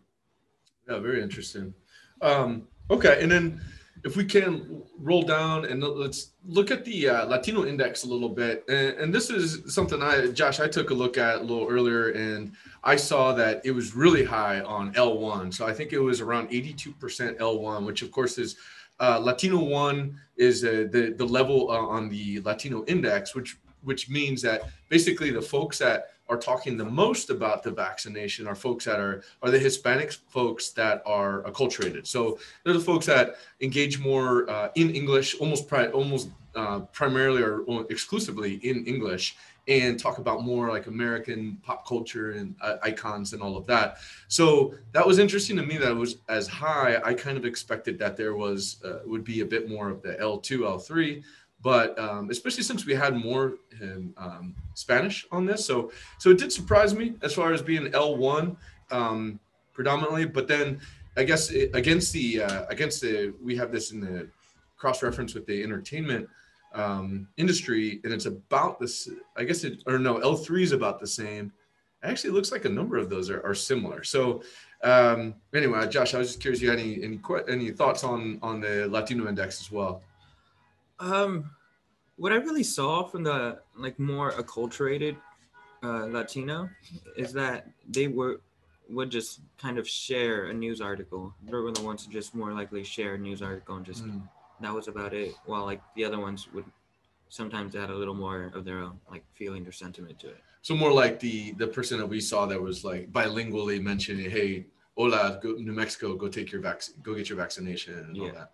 Yeah, 0.87 0.99
very 0.99 1.21
interesting. 1.21 1.73
Um, 2.21 2.67
okay, 2.89 3.19
and 3.21 3.31
then 3.31 3.61
if 4.03 4.17
we 4.17 4.25
can 4.25 4.83
roll 4.99 5.21
down 5.21 5.65
and 5.65 5.81
let's 5.81 6.31
look 6.45 6.71
at 6.71 6.83
the 6.83 7.07
uh, 7.07 7.25
Latino 7.25 7.65
index 7.65 8.03
a 8.03 8.07
little 8.07 8.29
bit. 8.29 8.65
And, 8.67 8.97
and, 8.97 9.15
this 9.15 9.29
is 9.29 9.73
something 9.73 10.01
I, 10.01 10.27
Josh, 10.27 10.59
I 10.59 10.67
took 10.67 10.89
a 10.89 10.93
look 10.93 11.17
at 11.17 11.37
a 11.37 11.43
little 11.43 11.67
earlier 11.69 12.09
and 12.09 12.51
I 12.83 12.97
saw 12.97 13.31
that 13.33 13.61
it 13.63 13.71
was 13.71 13.95
really 13.95 14.25
high 14.25 14.59
on 14.61 14.93
L1. 14.93 15.53
So 15.53 15.65
I 15.65 15.73
think 15.73 15.93
it 15.93 15.99
was 15.99 16.19
around 16.19 16.49
82% 16.49 16.97
L1, 17.37 17.85
which 17.85 18.01
of 18.01 18.11
course 18.11 18.37
is 18.37 18.57
uh, 18.99 19.19
Latino 19.19 19.63
one 19.63 20.19
is 20.35 20.63
uh, 20.65 20.87
the, 20.91 21.13
the 21.17 21.25
level 21.25 21.71
uh, 21.71 21.75
on 21.75 22.09
the 22.09 22.41
Latino 22.41 22.83
index, 22.85 23.33
which, 23.33 23.57
which 23.83 24.09
means 24.09 24.41
that 24.41 24.69
basically 24.89 25.31
the 25.31 25.41
folks 25.41 25.77
that 25.79 26.12
are 26.29 26.37
talking 26.37 26.77
the 26.77 26.85
most 26.85 27.29
about 27.29 27.63
the 27.63 27.71
vaccination 27.71 28.47
are 28.47 28.55
folks 28.55 28.85
that 28.85 28.99
are 28.99 29.23
are 29.41 29.51
the 29.51 29.59
Hispanic 29.59 30.13
folks 30.29 30.69
that 30.71 31.01
are 31.05 31.43
acculturated. 31.43 32.07
So 32.07 32.39
they're 32.63 32.73
the 32.73 32.79
folks 32.79 33.05
that 33.07 33.35
engage 33.61 33.99
more 33.99 34.49
uh, 34.49 34.69
in 34.75 34.95
English, 34.95 35.35
almost 35.39 35.67
pri- 35.67 35.87
almost 35.87 36.29
uh, 36.55 36.79
primarily 36.99 37.41
or 37.43 37.85
exclusively 37.89 38.55
in 38.63 38.85
English, 38.85 39.35
and 39.67 39.99
talk 39.99 40.17
about 40.17 40.43
more 40.43 40.69
like 40.69 40.87
American 40.87 41.57
pop 41.63 41.87
culture 41.87 42.31
and 42.31 42.55
uh, 42.61 42.75
icons 42.83 43.33
and 43.33 43.41
all 43.41 43.55
of 43.57 43.65
that. 43.65 43.97
So 44.27 44.73
that 44.91 45.05
was 45.05 45.19
interesting 45.19 45.55
to 45.57 45.63
me. 45.63 45.77
That 45.77 45.95
was 45.95 46.17
as 46.29 46.47
high. 46.47 47.01
I 47.03 47.13
kind 47.13 47.37
of 47.37 47.45
expected 47.45 47.97
that 47.99 48.15
there 48.15 48.35
was 48.35 48.81
uh, 48.85 48.99
would 49.05 49.23
be 49.23 49.41
a 49.41 49.45
bit 49.45 49.69
more 49.69 49.89
of 49.89 50.01
the 50.01 50.19
L 50.19 50.37
two, 50.37 50.67
L 50.67 50.79
three 50.79 51.23
but 51.63 51.97
um, 51.97 52.29
especially 52.29 52.63
since 52.63 52.85
we 52.85 52.93
had 52.93 53.15
more 53.15 53.55
in 53.81 54.13
um, 54.17 54.53
Spanish 54.73 55.25
on 55.31 55.45
this, 55.45 55.65
so 55.65 55.91
so 56.19 56.29
it 56.29 56.37
did 56.37 56.51
surprise 56.51 56.93
me 56.93 57.15
as 57.21 57.33
far 57.33 57.53
as 57.53 57.61
being 57.61 57.93
L 57.93 58.17
one 58.17 58.57
um, 58.91 59.39
predominantly. 59.73 60.25
But 60.25 60.47
then 60.47 60.79
I 61.17 61.23
guess 61.23 61.49
against 61.49 62.13
the 62.13 62.43
uh, 62.43 62.65
against 62.69 63.01
the 63.01 63.33
we 63.41 63.55
have 63.55 63.71
this 63.71 63.91
in 63.91 63.99
the 64.01 64.27
cross 64.77 65.01
reference 65.01 65.33
with 65.33 65.45
the 65.45 65.63
entertainment 65.63 66.27
um, 66.73 67.27
industry, 67.37 68.01
and 68.03 68.13
it's 68.13 68.25
about 68.25 68.79
this. 68.79 69.09
I 69.37 69.43
guess 69.45 69.63
it 69.63 69.83
or 69.87 69.97
no 69.97 70.17
L 70.17 70.35
three 70.35 70.63
is 70.63 70.73
about 70.73 70.99
the 70.99 71.07
same. 71.07 71.53
Actually, 72.03 72.31
looks 72.31 72.51
like 72.51 72.65
a 72.65 72.69
number 72.69 72.97
of 72.97 73.09
those 73.09 73.29
are, 73.29 73.41
are 73.45 73.55
similar. 73.55 74.03
So 74.03 74.43
um, 74.83 75.35
anyway, 75.53 75.87
Josh, 75.87 76.13
I 76.13 76.17
was 76.17 76.27
just 76.27 76.41
curious. 76.41 76.61
You 76.61 76.69
had 76.69 76.79
any 76.79 77.01
any 77.01 77.19
any 77.47 77.71
thoughts 77.71 78.03
on 78.03 78.39
on 78.41 78.59
the 78.59 78.87
Latino 78.89 79.29
index 79.29 79.61
as 79.61 79.71
well? 79.71 80.01
Um, 80.99 81.51
what 82.17 82.31
I 82.31 82.35
really 82.35 82.63
saw 82.63 83.03
from 83.03 83.23
the 83.23 83.59
like 83.75 83.99
more 83.99 84.31
acculturated 84.31 85.17
uh, 85.83 86.05
Latino 86.05 86.69
is 87.17 87.33
that 87.33 87.67
they 87.87 88.07
were 88.07 88.41
would 88.89 89.09
just 89.09 89.39
kind 89.57 89.77
of 89.77 89.87
share 89.87 90.45
a 90.45 90.53
news 90.53 90.81
article. 90.81 91.33
They 91.43 91.53
were 91.53 91.71
the 91.71 91.81
ones 91.81 92.05
who 92.05 92.11
just 92.11 92.35
more 92.35 92.53
likely 92.53 92.83
share 92.83 93.15
a 93.15 93.17
news 93.17 93.41
article 93.41 93.75
and 93.77 93.85
just 93.85 94.05
mm. 94.05 94.21
that 94.61 94.73
was 94.73 94.87
about 94.87 95.13
it. 95.13 95.35
While 95.45 95.65
like 95.65 95.81
the 95.95 96.05
other 96.05 96.19
ones 96.19 96.47
would 96.53 96.65
sometimes 97.29 97.75
add 97.75 97.89
a 97.89 97.95
little 97.95 98.13
more 98.13 98.51
of 98.53 98.63
their 98.65 98.79
own 98.79 98.99
like 99.09 99.23
feeling 99.33 99.65
or 99.65 99.71
sentiment 99.71 100.19
to 100.19 100.29
it. 100.29 100.41
So 100.61 100.75
more 100.75 100.93
like 100.93 101.19
the 101.19 101.51
the 101.53 101.67
person 101.67 101.97
that 101.97 102.07
we 102.07 102.21
saw 102.21 102.45
that 102.45 102.61
was 102.61 102.83
like 102.83 103.11
bilingually 103.11 103.81
mentioning, 103.81 104.29
"Hey, 104.29 104.67
hola, 104.95 105.39
go 105.41 105.53
New 105.53 105.73
Mexico, 105.73 106.15
go 106.15 106.27
take 106.27 106.51
your 106.51 106.61
vaccine, 106.61 106.95
go 107.01 107.15
get 107.15 107.27
your 107.29 107.37
vaccination," 107.37 107.95
and 107.95 108.15
yeah. 108.15 108.23
all 108.23 108.31
that. 108.31 108.51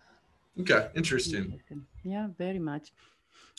Okay, 0.59 0.87
interesting. 0.95 1.59
Yeah, 2.03 2.27
very 2.37 2.59
much. 2.59 2.91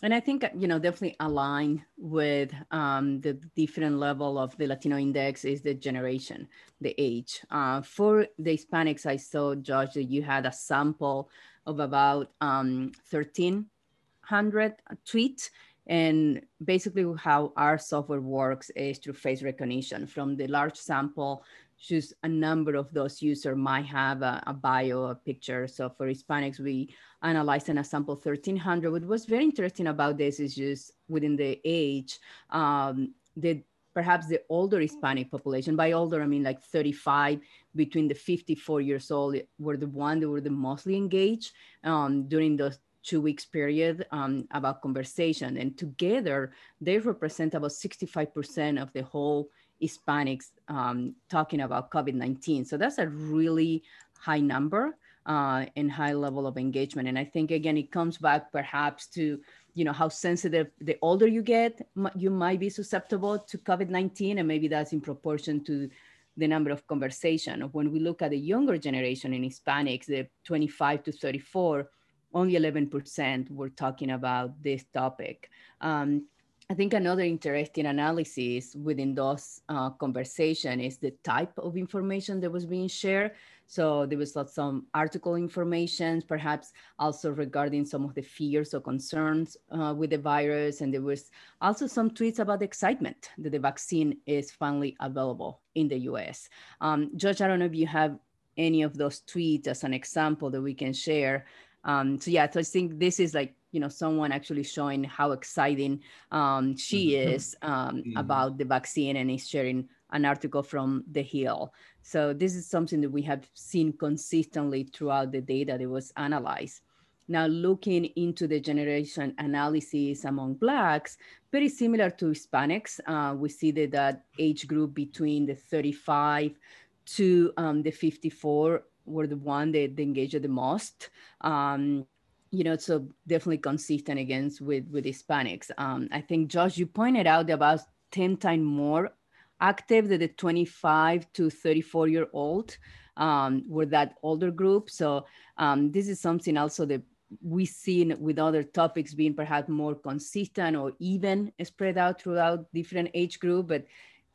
And 0.02 0.14
I 0.14 0.20
think, 0.20 0.44
you 0.56 0.66
know, 0.66 0.78
definitely 0.78 1.16
align 1.20 1.84
with 1.98 2.52
um, 2.70 3.20
the 3.20 3.34
different 3.54 3.98
level 3.98 4.38
of 4.38 4.56
the 4.56 4.66
Latino 4.66 4.96
index 4.96 5.44
is 5.44 5.60
the 5.60 5.74
generation, 5.74 6.48
the 6.80 6.94
age. 6.96 7.40
Uh, 7.50 7.82
for 7.82 8.26
the 8.38 8.56
Hispanics, 8.56 9.04
I 9.04 9.16
saw, 9.16 9.54
Josh, 9.54 9.92
that 9.94 10.04
you 10.04 10.22
had 10.22 10.46
a 10.46 10.52
sample 10.52 11.28
of 11.66 11.80
about 11.80 12.32
um, 12.40 12.92
1,300 13.10 14.74
tweets. 15.06 15.50
And 15.86 16.42
basically 16.64 17.04
how 17.18 17.52
our 17.56 17.76
software 17.76 18.20
works 18.20 18.70
is 18.70 18.98
through 18.98 19.14
face 19.14 19.42
recognition. 19.42 20.06
From 20.06 20.36
the 20.36 20.46
large 20.46 20.76
sample, 20.76 21.42
just 21.80 22.12
a 22.22 22.28
number 22.28 22.74
of 22.74 22.92
those 22.92 23.22
users 23.22 23.56
might 23.56 23.86
have 23.86 24.22
a, 24.22 24.42
a, 24.46 24.52
bio, 24.52 25.04
a 25.04 25.14
picture. 25.14 25.66
So 25.66 25.88
for 25.88 26.06
Hispanics, 26.06 26.60
we 26.60 26.94
analyzed 27.22 27.70
a 27.70 27.82
sample 27.82 28.14
1300. 28.14 28.92
What 28.92 29.04
was 29.04 29.24
very 29.24 29.44
interesting 29.44 29.86
about 29.86 30.18
this 30.18 30.40
is 30.40 30.54
just 30.54 30.92
within 31.08 31.36
the 31.36 31.58
age, 31.64 32.18
um, 32.50 33.14
the 33.36 33.62
perhaps 33.94 34.28
the 34.28 34.40
older 34.48 34.78
Hispanic 34.78 35.30
population, 35.30 35.74
by 35.74 35.92
older, 35.92 36.22
I 36.22 36.26
mean 36.26 36.42
like 36.42 36.62
35 36.62 37.40
between 37.74 38.08
the 38.08 38.14
54 38.14 38.80
years 38.82 39.10
old 39.10 39.36
were 39.58 39.76
the 39.76 39.88
one 39.88 40.20
that 40.20 40.28
were 40.28 40.40
the 40.40 40.50
mostly 40.50 40.96
engaged 40.96 41.52
um, 41.82 42.28
during 42.28 42.56
those 42.56 42.78
two 43.02 43.20
weeks 43.20 43.46
period 43.46 44.06
um, 44.10 44.46
about 44.52 44.82
conversation. 44.82 45.56
And 45.56 45.76
together 45.76 46.52
they 46.80 46.98
represent 46.98 47.54
about 47.54 47.70
65% 47.70 48.80
of 48.80 48.92
the 48.92 49.02
whole 49.02 49.50
Hispanics 49.82 50.50
um, 50.68 51.14
talking 51.28 51.62
about 51.62 51.90
COVID-19. 51.90 52.66
So 52.66 52.76
that's 52.76 52.98
a 52.98 53.08
really 53.08 53.82
high 54.18 54.40
number 54.40 54.96
uh, 55.26 55.66
and 55.76 55.90
high 55.90 56.12
level 56.12 56.46
of 56.46 56.56
engagement. 56.56 57.08
And 57.08 57.18
I 57.18 57.24
think, 57.24 57.50
again, 57.50 57.76
it 57.76 57.90
comes 57.90 58.18
back 58.18 58.52
perhaps 58.52 59.06
to, 59.08 59.40
you 59.74 59.84
know, 59.84 59.92
how 59.92 60.08
sensitive 60.08 60.70
the 60.80 60.96
older 61.02 61.26
you 61.26 61.42
get, 61.42 61.86
you 62.16 62.30
might 62.30 62.60
be 62.60 62.70
susceptible 62.70 63.38
to 63.38 63.58
COVID-19. 63.58 64.38
And 64.38 64.48
maybe 64.48 64.68
that's 64.68 64.92
in 64.92 65.00
proportion 65.00 65.62
to 65.64 65.88
the 66.36 66.48
number 66.48 66.70
of 66.70 66.86
conversation. 66.86 67.60
When 67.72 67.92
we 67.92 68.00
look 68.00 68.22
at 68.22 68.30
the 68.30 68.38
younger 68.38 68.78
generation 68.78 69.34
in 69.34 69.42
Hispanics, 69.42 70.06
the 70.06 70.26
25 70.44 71.04
to 71.04 71.12
34, 71.12 71.88
only 72.32 72.54
11% 72.54 73.50
were 73.50 73.70
talking 73.70 74.12
about 74.12 74.62
this 74.62 74.84
topic. 74.92 75.50
Um, 75.80 76.26
I 76.70 76.74
think 76.74 76.94
another 76.94 77.24
interesting 77.24 77.86
analysis 77.86 78.76
within 78.76 79.12
those 79.12 79.60
uh, 79.68 79.90
conversation 79.90 80.78
is 80.78 80.98
the 80.98 81.10
type 81.24 81.52
of 81.58 81.76
information 81.76 82.38
that 82.40 82.52
was 82.52 82.64
being 82.64 82.86
shared. 82.86 83.32
So 83.66 84.06
there 84.06 84.18
was 84.18 84.36
some 84.46 84.86
article 84.94 85.34
information, 85.34 86.22
perhaps 86.28 86.72
also 86.96 87.32
regarding 87.32 87.86
some 87.86 88.04
of 88.04 88.14
the 88.14 88.22
fears 88.22 88.72
or 88.72 88.80
concerns 88.80 89.56
uh, 89.72 89.94
with 89.96 90.10
the 90.10 90.18
virus. 90.18 90.80
And 90.80 90.94
there 90.94 91.02
was 91.02 91.32
also 91.60 91.88
some 91.88 92.08
tweets 92.08 92.38
about 92.38 92.60
the 92.60 92.66
excitement 92.66 93.30
that 93.38 93.50
the 93.50 93.58
vaccine 93.58 94.18
is 94.26 94.52
finally 94.52 94.96
available 95.00 95.62
in 95.74 95.88
the 95.88 95.98
US. 96.10 96.48
Um, 96.80 97.10
Josh, 97.16 97.40
I 97.40 97.48
don't 97.48 97.58
know 97.58 97.64
if 97.64 97.74
you 97.74 97.88
have 97.88 98.16
any 98.56 98.82
of 98.82 98.96
those 98.96 99.22
tweets 99.22 99.66
as 99.66 99.82
an 99.82 99.94
example 99.94 100.50
that 100.50 100.62
we 100.62 100.74
can 100.74 100.92
share. 100.92 101.46
Um, 101.84 102.20
so 102.20 102.30
yeah, 102.30 102.50
so 102.50 102.60
I 102.60 102.62
think 102.62 102.98
this 102.98 103.20
is 103.20 103.34
like 103.34 103.54
you 103.72 103.80
know 103.80 103.88
someone 103.88 104.32
actually 104.32 104.62
showing 104.62 105.04
how 105.04 105.32
exciting 105.32 106.00
um, 106.30 106.76
she 106.76 107.12
mm-hmm. 107.12 107.32
is 107.32 107.56
um, 107.62 107.96
mm-hmm. 107.96 108.16
about 108.16 108.58
the 108.58 108.64
vaccine 108.64 109.16
and 109.16 109.30
is 109.30 109.48
sharing 109.48 109.88
an 110.12 110.24
article 110.24 110.62
from 110.62 111.04
the 111.12 111.22
hill 111.22 111.72
so 112.02 112.32
this 112.32 112.54
is 112.54 112.66
something 112.66 113.00
that 113.00 113.10
we 113.10 113.22
have 113.22 113.48
seen 113.54 113.92
consistently 113.92 114.84
throughout 114.84 115.30
the 115.32 115.40
data 115.40 115.76
that 115.78 115.88
was 115.88 116.12
analyzed 116.16 116.80
now 117.28 117.46
looking 117.46 118.06
into 118.16 118.48
the 118.48 118.58
generation 118.58 119.32
analysis 119.38 120.24
among 120.24 120.54
blacks 120.54 121.16
very 121.52 121.68
similar 121.68 122.10
to 122.10 122.26
hispanics 122.26 122.98
uh, 123.06 123.34
we 123.34 123.48
see 123.48 123.70
that 123.70 123.92
that 123.92 124.24
age 124.38 124.66
group 124.66 124.94
between 124.94 125.46
the 125.46 125.54
35 125.54 126.58
to 127.06 127.52
um, 127.56 127.82
the 127.82 127.90
54 127.90 128.82
were 129.04 129.26
the 129.26 129.36
one 129.36 129.72
that 129.72 129.98
engaged 129.98 130.40
the 130.40 130.48
most 130.48 131.10
um, 131.40 132.06
you 132.52 132.64
know, 132.64 132.76
so 132.76 133.06
definitely 133.28 133.58
consistent 133.58 134.18
against 134.18 134.60
with 134.60 134.84
with 134.90 135.04
Hispanics. 135.04 135.70
Um, 135.78 136.08
I 136.10 136.20
think 136.20 136.48
Josh, 136.48 136.78
you 136.78 136.86
pointed 136.86 137.26
out 137.26 137.48
about 137.48 137.80
ten 138.10 138.36
times 138.36 138.64
more 138.64 139.12
active 139.60 140.08
that 140.08 140.18
the 140.18 140.28
25 140.28 141.32
to 141.34 141.50
34 141.50 142.08
year 142.08 142.26
old 142.32 142.76
um, 143.16 143.62
were 143.68 143.86
that 143.86 144.14
older 144.22 144.50
group. 144.50 144.90
So 144.90 145.26
um, 145.58 145.92
this 145.92 146.08
is 146.08 146.20
something 146.20 146.56
also 146.56 146.86
that 146.86 147.02
we 147.42 147.64
see 147.64 148.04
with 148.14 148.38
other 148.38 148.62
topics 148.62 149.14
being 149.14 149.34
perhaps 149.34 149.68
more 149.68 149.94
consistent 149.94 150.76
or 150.76 150.92
even 150.98 151.52
spread 151.62 151.98
out 151.98 152.20
throughout 152.20 152.66
different 152.72 153.10
age 153.14 153.38
group. 153.38 153.68
But 153.68 153.84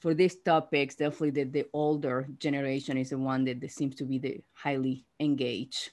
for 0.05 0.13
these 0.13 0.35
topics, 0.35 0.93
definitely 0.93 1.31
the, 1.31 1.43
the 1.45 1.65
older 1.73 2.27
generation 2.37 2.95
is 2.95 3.09
the 3.09 3.17
one 3.17 3.43
that, 3.43 3.59
that 3.59 3.71
seems 3.71 3.95
to 3.95 4.03
be 4.03 4.19
the 4.19 4.39
highly 4.53 5.03
engaged. 5.19 5.89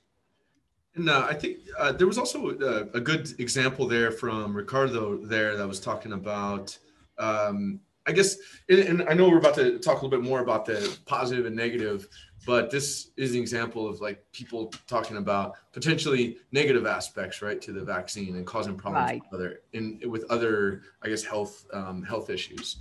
And 0.94 1.08
uh, 1.08 1.26
I 1.30 1.32
think 1.32 1.60
uh, 1.78 1.92
there 1.92 2.06
was 2.06 2.18
also 2.18 2.50
a, 2.50 2.56
uh, 2.58 2.84
a, 2.92 3.00
good 3.00 3.40
example 3.40 3.88
there 3.88 4.10
from 4.10 4.54
Ricardo 4.54 5.16
there 5.16 5.56
that 5.56 5.66
was 5.66 5.80
talking 5.80 6.12
about, 6.12 6.76
um, 7.16 7.80
I 8.06 8.12
guess, 8.12 8.36
and, 8.68 8.80
and, 8.80 9.08
I 9.08 9.14
know 9.14 9.30
we're 9.30 9.38
about 9.38 9.54
to 9.54 9.78
talk 9.78 10.02
a 10.02 10.04
little 10.04 10.10
bit 10.10 10.28
more 10.28 10.40
about 10.40 10.66
the 10.66 10.94
positive 11.06 11.46
and 11.46 11.56
negative, 11.56 12.06
but 12.44 12.70
this 12.70 13.12
is 13.16 13.32
an 13.34 13.40
example 13.40 13.88
of 13.88 14.02
like 14.02 14.22
people 14.32 14.74
talking 14.86 15.16
about 15.16 15.54
potentially 15.72 16.36
negative 16.50 16.84
aspects, 16.84 17.40
right, 17.40 17.62
to 17.62 17.72
the 17.72 17.82
vaccine 17.82 18.36
and 18.36 18.46
causing 18.46 18.76
problems 18.76 19.10
right. 19.10 19.22
with 19.30 19.40
other 19.40 19.62
in 19.72 20.00
with 20.04 20.24
other, 20.28 20.82
I 21.02 21.08
guess, 21.08 21.24
health 21.24 21.64
um, 21.72 22.02
health 22.02 22.28
issues. 22.28 22.76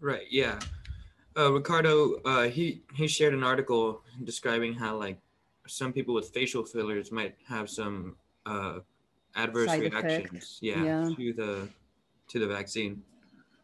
Right. 0.00 0.26
Yeah. 0.30 0.58
Uh, 1.36 1.52
Ricardo, 1.52 2.14
uh, 2.24 2.48
he 2.48 2.82
he 2.94 3.06
shared 3.06 3.34
an 3.34 3.44
article 3.44 4.02
describing 4.24 4.74
how 4.74 4.96
like 4.96 5.18
some 5.66 5.92
people 5.92 6.14
with 6.14 6.30
facial 6.30 6.64
fillers 6.64 7.12
might 7.12 7.36
have 7.46 7.70
some 7.70 8.16
uh, 8.46 8.80
adverse 9.36 9.68
Side 9.68 9.82
reactions. 9.82 10.58
Yeah, 10.60 10.82
yeah, 10.82 11.10
to 11.16 11.32
the 11.32 11.68
to 12.28 12.38
the 12.38 12.46
vaccine. 12.46 13.02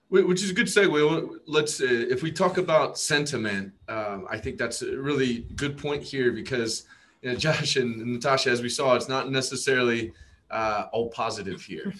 Which 0.08 0.44
is 0.44 0.50
a 0.50 0.54
good 0.54 0.68
segue. 0.68 1.40
Let's 1.46 1.80
uh, 1.80 1.86
if 1.88 2.22
we 2.22 2.30
talk 2.30 2.58
about 2.58 2.96
sentiment, 2.96 3.72
um, 3.88 4.26
I 4.30 4.38
think 4.38 4.56
that's 4.56 4.82
a 4.82 4.96
really 4.96 5.46
good 5.56 5.76
point 5.76 6.02
here 6.02 6.30
because 6.30 6.84
you 7.22 7.30
know, 7.30 7.36
Josh 7.44 7.74
and 7.74 8.14
Natasha, 8.14 8.50
as 8.50 8.62
we 8.62 8.68
saw, 8.68 8.94
it's 8.94 9.08
not 9.08 9.32
necessarily 9.32 10.12
uh, 10.52 10.86
all 10.92 11.08
positive 11.08 11.60
here. 11.60 11.92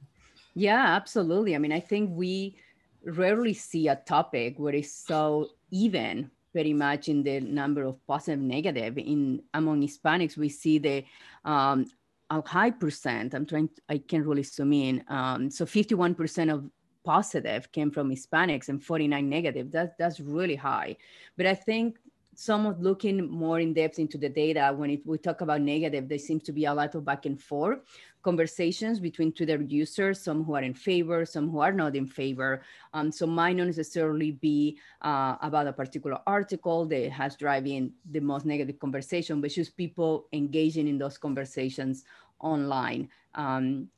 yeah, 0.54 0.84
absolutely. 0.94 1.54
I 1.54 1.58
mean, 1.58 1.72
I 1.72 1.80
think 1.80 2.10
we 2.12 2.56
rarely 3.04 3.54
see 3.54 3.88
a 3.88 3.96
topic 3.96 4.58
where 4.58 4.74
it's 4.74 4.92
so 4.92 5.50
even 5.70 6.30
very 6.54 6.72
much 6.72 7.08
in 7.08 7.22
the 7.22 7.40
number 7.40 7.82
of 7.84 8.04
positive 8.06 8.40
negative. 8.40 8.98
In 8.98 9.42
among 9.54 9.82
hispanics 9.82 10.36
we 10.36 10.48
see 10.48 10.78
the 10.78 11.04
um, 11.44 11.86
a 12.30 12.42
high 12.42 12.70
percent 12.70 13.34
i'm 13.34 13.46
trying 13.46 13.68
to, 13.68 13.80
i 13.88 13.98
can't 13.98 14.26
really 14.26 14.42
zoom 14.42 14.72
in 14.72 15.04
um, 15.08 15.48
so 15.50 15.64
51% 15.64 16.52
of 16.52 16.68
positive 17.04 17.70
came 17.70 17.90
from 17.90 18.10
hispanics 18.10 18.68
and 18.68 18.82
49 18.82 19.28
negative. 19.28 19.70
That, 19.70 19.96
that's 19.96 20.18
really 20.18 20.56
high. 20.56 20.96
But 21.36 21.46
i 21.46 21.54
think 21.54 21.98
somewhat 22.34 22.80
looking 22.80 23.30
more 23.30 23.60
in 23.60 23.72
depth 23.72 23.98
into 23.98 24.18
the 24.18 24.28
data 24.28 24.74
when 24.76 24.90
it, 24.90 25.06
we 25.06 25.16
talk 25.16 25.40
about 25.40 25.62
negative 25.62 26.06
there 26.06 26.18
seems 26.18 26.42
to 26.42 26.52
be 26.52 26.66
a 26.66 26.74
lot 26.74 26.94
of 26.94 27.02
back 27.02 27.24
and 27.24 27.40
forth 27.40 27.78
conversations 28.28 28.98
between 29.08 29.30
twitter 29.32 29.60
users 29.62 30.16
some 30.26 30.42
who 30.44 30.52
are 30.58 30.66
in 30.70 30.74
favor 30.74 31.18
some 31.24 31.46
who 31.50 31.60
are 31.60 31.76
not 31.82 31.94
in 31.94 32.06
favor. 32.06 32.62
Um, 32.94 33.12
so 33.12 33.26
might 33.26 33.56
not 33.56 33.66
necessarily 33.66 34.32
be 34.32 34.78
uh, 35.02 35.36
about 35.48 35.66
a 35.66 35.72
particular 35.72 36.18
article 36.26 36.86
that 36.86 37.10
has 37.10 37.36
driving 37.36 37.92
the 38.10 38.20
most 38.20 38.44
negative 38.46 38.78
conversation 38.78 39.40
but 39.40 39.50
just 39.50 39.76
people 39.76 40.26
engaging 40.32 40.88
in 40.88 40.98
those 40.98 41.18
conversations 41.18 42.04
online. 42.40 43.08
Um, 43.34 43.88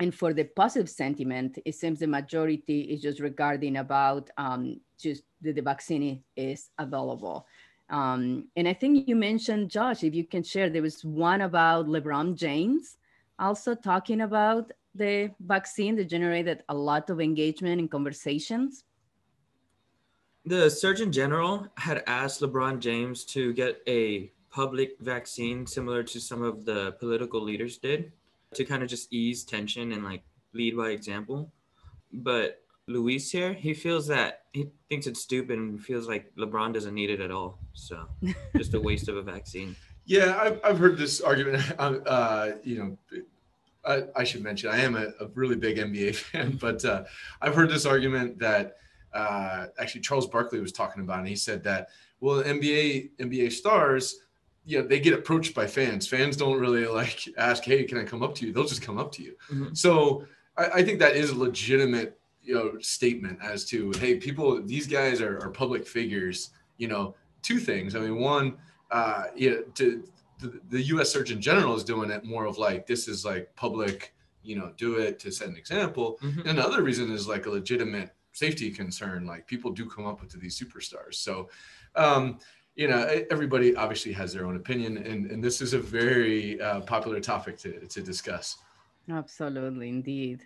and 0.00 0.14
for 0.14 0.32
the 0.32 0.44
positive 0.44 0.88
sentiment, 0.88 1.58
it 1.64 1.74
seems 1.74 1.98
the 1.98 2.06
majority 2.06 2.82
is 2.82 3.02
just 3.02 3.18
regarding 3.20 3.78
about 3.78 4.30
um, 4.36 4.80
just 4.96 5.22
that 5.42 5.56
the 5.56 5.62
vaccine 5.62 6.22
is 6.36 6.70
available. 6.78 7.46
Um, 7.90 8.46
and 8.54 8.68
I 8.68 8.74
think 8.74 9.08
you 9.08 9.16
mentioned, 9.16 9.70
Josh, 9.70 10.04
if 10.04 10.14
you 10.14 10.24
can 10.24 10.42
share, 10.42 10.68
there 10.70 10.82
was 10.82 11.04
one 11.04 11.40
about 11.40 11.88
LeBron 11.88 12.36
James 12.36 12.97
also 13.38 13.74
talking 13.74 14.22
about 14.22 14.72
the 14.94 15.30
vaccine 15.40 15.96
that 15.96 16.08
generated 16.08 16.62
a 16.68 16.74
lot 16.74 17.10
of 17.10 17.20
engagement 17.20 17.80
and 17.80 17.90
conversations. 17.90 18.84
The 20.44 20.70
Surgeon 20.70 21.12
General 21.12 21.66
had 21.76 22.02
asked 22.06 22.40
LeBron 22.40 22.80
James 22.80 23.24
to 23.26 23.52
get 23.52 23.82
a 23.86 24.32
public 24.50 24.96
vaccine 25.00 25.66
similar 25.66 26.02
to 26.02 26.20
some 26.20 26.42
of 26.42 26.64
the 26.64 26.92
political 26.92 27.40
leaders 27.40 27.76
did 27.78 28.12
to 28.54 28.64
kind 28.64 28.82
of 28.82 28.88
just 28.88 29.12
ease 29.12 29.44
tension 29.44 29.92
and 29.92 30.04
like 30.04 30.22
lead 30.54 30.76
by 30.76 30.88
example. 30.88 31.52
But 32.12 32.62
Luis 32.86 33.30
here, 33.30 33.52
he 33.52 33.74
feels 33.74 34.06
that 34.06 34.44
he 34.52 34.70
thinks 34.88 35.06
it's 35.06 35.20
stupid 35.20 35.58
and 35.58 35.82
feels 35.82 36.08
like 36.08 36.34
LeBron 36.36 36.72
doesn't 36.72 36.94
need 36.94 37.10
it 37.10 37.20
at 37.20 37.30
all. 37.30 37.58
So 37.74 38.08
just 38.56 38.72
a 38.74 38.80
waste 38.80 39.08
of 39.08 39.16
a 39.16 39.22
vaccine. 39.22 39.76
Yeah, 40.10 40.38
I've, 40.40 40.58
I've 40.64 40.78
heard 40.78 40.96
this 40.96 41.20
argument. 41.20 41.62
Uh, 41.78 42.52
you 42.64 42.78
know, 42.78 42.98
I, 43.88 44.02
I, 44.14 44.24
should 44.24 44.42
mention 44.42 44.70
I 44.70 44.80
am 44.80 44.96
a, 44.96 45.06
a, 45.20 45.28
really 45.34 45.56
big 45.56 45.78
NBA 45.78 46.14
fan, 46.30 46.58
but 46.60 46.84
uh, 46.84 47.04
I've 47.40 47.54
heard 47.54 47.70
this 47.70 47.86
argument 47.86 48.38
that 48.38 48.76
uh, 49.14 49.66
actually 49.78 50.02
Charles 50.02 50.26
Barkley 50.26 50.60
was 50.60 50.72
talking 50.72 51.02
about, 51.02 51.20
and 51.20 51.28
he 51.28 51.36
said 51.36 51.64
that 51.64 51.88
well, 52.20 52.42
NBA 52.42 53.10
NBA 53.18 53.52
stars, 53.52 54.20
you 54.66 54.80
know, 54.80 54.86
they 54.86 55.00
get 55.00 55.14
approached 55.14 55.54
by 55.54 55.66
fans. 55.66 56.06
Fans 56.06 56.36
don't 56.36 56.60
really 56.60 56.86
like 56.86 57.28
ask, 57.38 57.64
"Hey, 57.64 57.84
can 57.84 57.98
I 57.98 58.04
come 58.04 58.22
up 58.22 58.34
to 58.36 58.46
you?" 58.46 58.52
They'll 58.52 58.66
just 58.66 58.82
come 58.82 58.98
up 58.98 59.12
to 59.12 59.22
you. 59.22 59.34
Mm-hmm. 59.50 59.74
So 59.74 60.26
I, 60.56 60.66
I 60.66 60.82
think 60.82 60.98
that 60.98 61.16
is 61.16 61.30
a 61.30 61.38
legitimate 61.38 62.18
you 62.48 62.54
know 62.54 62.78
statement 62.80 63.38
as 63.42 63.64
to 63.66 63.92
hey 63.98 64.16
people 64.16 64.62
these 64.62 64.86
guys 64.86 65.20
are, 65.20 65.38
are 65.42 65.50
public 65.50 65.86
figures 65.86 66.50
you 66.78 66.88
know 66.88 67.14
two 67.42 67.58
things 67.58 67.94
i 67.94 67.98
mean 67.98 68.18
one 68.18 68.56
uh 68.90 69.24
you 69.36 69.50
know 69.50 69.62
to 69.74 70.02
the, 70.38 70.60
the 70.68 70.82
us 70.82 71.12
surgeon 71.12 71.40
general 71.40 71.74
is 71.74 71.84
doing 71.84 72.10
it 72.10 72.24
more 72.24 72.46
of 72.46 72.58
like 72.58 72.86
this 72.86 73.08
is 73.08 73.24
like 73.24 73.54
public 73.54 74.14
you 74.42 74.56
know 74.56 74.72
do 74.76 74.96
it 74.96 75.18
to 75.20 75.30
set 75.30 75.48
an 75.48 75.56
example. 75.56 76.18
Mm-hmm. 76.22 76.40
and 76.40 76.58
another 76.58 76.82
reason 76.82 77.10
is 77.10 77.28
like 77.28 77.46
a 77.46 77.50
legitimate 77.50 78.14
safety 78.32 78.70
concern 78.70 79.26
like 79.26 79.46
people 79.46 79.72
do 79.72 79.88
come 79.88 80.06
up 80.06 80.20
with 80.20 80.40
these 80.40 80.58
superstars. 80.58 81.14
So 81.14 81.48
um 81.96 82.38
you 82.76 82.88
know 82.88 83.00
everybody 83.30 83.74
obviously 83.74 84.12
has 84.12 84.32
their 84.32 84.46
own 84.46 84.56
opinion 84.56 84.98
and, 84.98 85.30
and 85.30 85.42
this 85.42 85.60
is 85.60 85.72
a 85.74 85.78
very 85.78 86.60
uh, 86.60 86.80
popular 86.82 87.20
topic 87.20 87.58
to, 87.58 87.86
to 87.86 88.00
discuss. 88.00 88.58
Absolutely 89.10 89.88
indeed. 89.88 90.44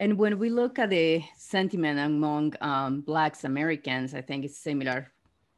And 0.00 0.16
when 0.16 0.38
we 0.38 0.48
look 0.48 0.78
at 0.78 0.90
the 0.90 1.24
sentiment 1.36 1.98
among 1.98 2.54
um, 2.60 3.00
Blacks 3.00 3.42
Americans, 3.42 4.14
I 4.14 4.20
think 4.20 4.44
it's 4.44 4.56
similar 4.56 5.10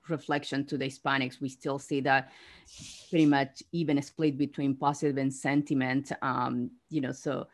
reflection 0.08 0.64
to 0.66 0.78
the 0.78 0.86
Hispanics. 0.86 1.40
We 1.40 1.48
still 1.48 1.78
see 1.78 2.00
that 2.02 2.32
pretty 3.08 3.26
much 3.26 3.62
even 3.72 4.00
split 4.02 4.38
between 4.38 4.74
positive 4.74 5.18
and 5.18 5.32
sentiment. 5.32 6.12
Um, 6.22 6.70
you 6.88 7.00
know, 7.00 7.12
so 7.12 7.46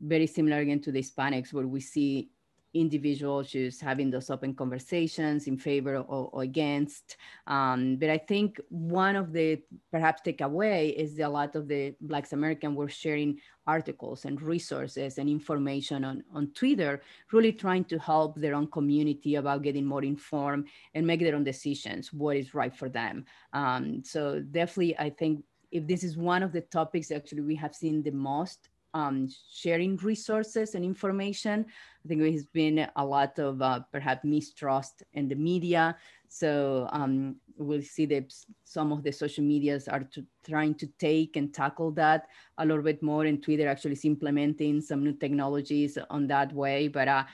very 0.00 0.26
similar 0.26 0.58
again 0.58 0.80
to 0.82 0.92
the 0.92 1.00
Hispanics, 1.00 1.52
where 1.52 1.66
we 1.66 1.80
see 1.80 2.30
individuals 2.74 3.50
just 3.50 3.80
having 3.80 4.10
those 4.10 4.30
open 4.30 4.54
conversations 4.54 5.46
in 5.46 5.56
favor 5.56 5.96
or, 5.96 6.30
or 6.32 6.42
against. 6.42 7.16
Um, 7.46 7.96
but 7.96 8.10
I 8.10 8.18
think 8.18 8.60
one 8.68 9.16
of 9.16 9.32
the 9.32 9.60
perhaps 9.90 10.22
takeaway 10.22 10.94
is 10.94 11.16
that 11.16 11.26
a 11.26 11.28
lot 11.28 11.56
of 11.56 11.68
the 11.68 11.94
Blacks 12.00 12.32
American 12.32 12.74
were 12.74 12.88
sharing 12.88 13.40
articles 13.66 14.24
and 14.24 14.40
resources 14.40 15.18
and 15.18 15.28
information 15.28 16.04
on, 16.04 16.24
on 16.34 16.48
Twitter, 16.52 17.02
really 17.32 17.52
trying 17.52 17.84
to 17.84 17.98
help 17.98 18.36
their 18.36 18.54
own 18.54 18.66
community 18.68 19.34
about 19.34 19.62
getting 19.62 19.84
more 19.84 20.02
informed 20.02 20.66
and 20.94 21.06
make 21.06 21.20
their 21.20 21.34
own 21.34 21.44
decisions, 21.44 22.12
what 22.12 22.36
is 22.36 22.54
right 22.54 22.74
for 22.74 22.88
them. 22.88 23.24
Um, 23.52 24.02
so 24.04 24.40
definitely, 24.40 24.98
I 24.98 25.10
think 25.10 25.44
if 25.70 25.86
this 25.86 26.02
is 26.02 26.16
one 26.16 26.42
of 26.42 26.52
the 26.52 26.62
topics 26.62 27.10
actually 27.10 27.42
we 27.42 27.54
have 27.54 27.74
seen 27.74 28.02
the 28.02 28.10
most 28.10 28.69
um, 28.94 29.28
sharing 29.52 29.96
resources 29.96 30.74
and 30.74 30.84
information. 30.84 31.66
I 32.04 32.08
think 32.08 32.20
there 32.20 32.32
has 32.32 32.46
been 32.46 32.88
a 32.96 33.04
lot 33.04 33.38
of 33.38 33.62
uh, 33.62 33.80
perhaps 33.92 34.24
mistrust 34.24 35.02
in 35.12 35.28
the 35.28 35.34
media. 35.34 35.96
So 36.28 36.88
um, 36.92 37.36
we'll 37.56 37.82
see 37.82 38.06
that 38.06 38.32
some 38.64 38.92
of 38.92 39.02
the 39.02 39.12
social 39.12 39.44
medias 39.44 39.88
are 39.88 40.04
to, 40.14 40.24
trying 40.48 40.74
to 40.76 40.86
take 40.98 41.36
and 41.36 41.52
tackle 41.52 41.90
that 41.92 42.26
a 42.58 42.64
little 42.64 42.82
bit 42.82 43.02
more. 43.02 43.24
And 43.24 43.42
Twitter 43.42 43.68
actually 43.68 43.92
is 43.92 44.04
implementing 44.04 44.80
some 44.80 45.04
new 45.04 45.12
technologies 45.12 45.98
on 46.08 46.26
that 46.28 46.52
way. 46.52 46.88
But 46.88 47.08
uh, 47.08 47.24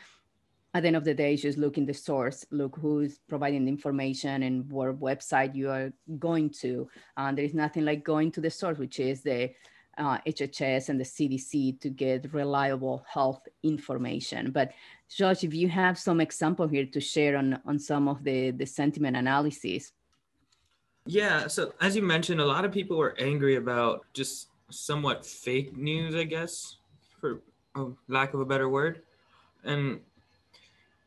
at 0.74 0.82
the 0.82 0.88
end 0.88 0.96
of 0.96 1.04
the 1.04 1.14
day, 1.14 1.36
just 1.36 1.56
look 1.56 1.78
in 1.78 1.86
the 1.86 1.94
source, 1.94 2.44
look 2.50 2.76
who's 2.76 3.18
providing 3.28 3.64
the 3.64 3.70
information 3.70 4.42
and 4.42 4.70
what 4.70 5.00
website 5.00 5.54
you 5.54 5.70
are 5.70 5.90
going 6.18 6.50
to. 6.50 6.86
Uh, 7.16 7.32
there 7.32 7.44
is 7.44 7.54
nothing 7.54 7.84
like 7.84 8.04
going 8.04 8.30
to 8.32 8.42
the 8.42 8.50
source, 8.50 8.76
which 8.76 9.00
is 9.00 9.22
the 9.22 9.50
uh, 9.98 10.18
HHS 10.26 10.88
and 10.88 11.00
the 11.00 11.04
CDC 11.04 11.80
to 11.80 11.88
get 11.88 12.32
reliable 12.32 13.04
health 13.08 13.46
information. 13.62 14.50
But 14.50 14.72
Josh, 15.08 15.44
if 15.44 15.54
you 15.54 15.68
have 15.68 15.98
some 15.98 16.20
example 16.20 16.66
here 16.66 16.86
to 16.86 17.00
share 17.00 17.36
on, 17.36 17.60
on 17.64 17.78
some 17.78 18.08
of 18.08 18.24
the, 18.24 18.50
the 18.50 18.66
sentiment 18.66 19.16
analysis. 19.16 19.92
Yeah, 21.06 21.46
so 21.46 21.72
as 21.80 21.94
you 21.94 22.02
mentioned, 22.02 22.40
a 22.40 22.46
lot 22.46 22.64
of 22.64 22.72
people 22.72 22.96
were 22.96 23.14
angry 23.18 23.56
about 23.56 24.04
just 24.12 24.48
somewhat 24.70 25.24
fake 25.24 25.76
news, 25.76 26.14
I 26.14 26.24
guess, 26.24 26.76
for 27.20 27.40
lack 28.08 28.34
of 28.34 28.40
a 28.40 28.44
better 28.44 28.68
word. 28.68 29.02
And 29.64 30.00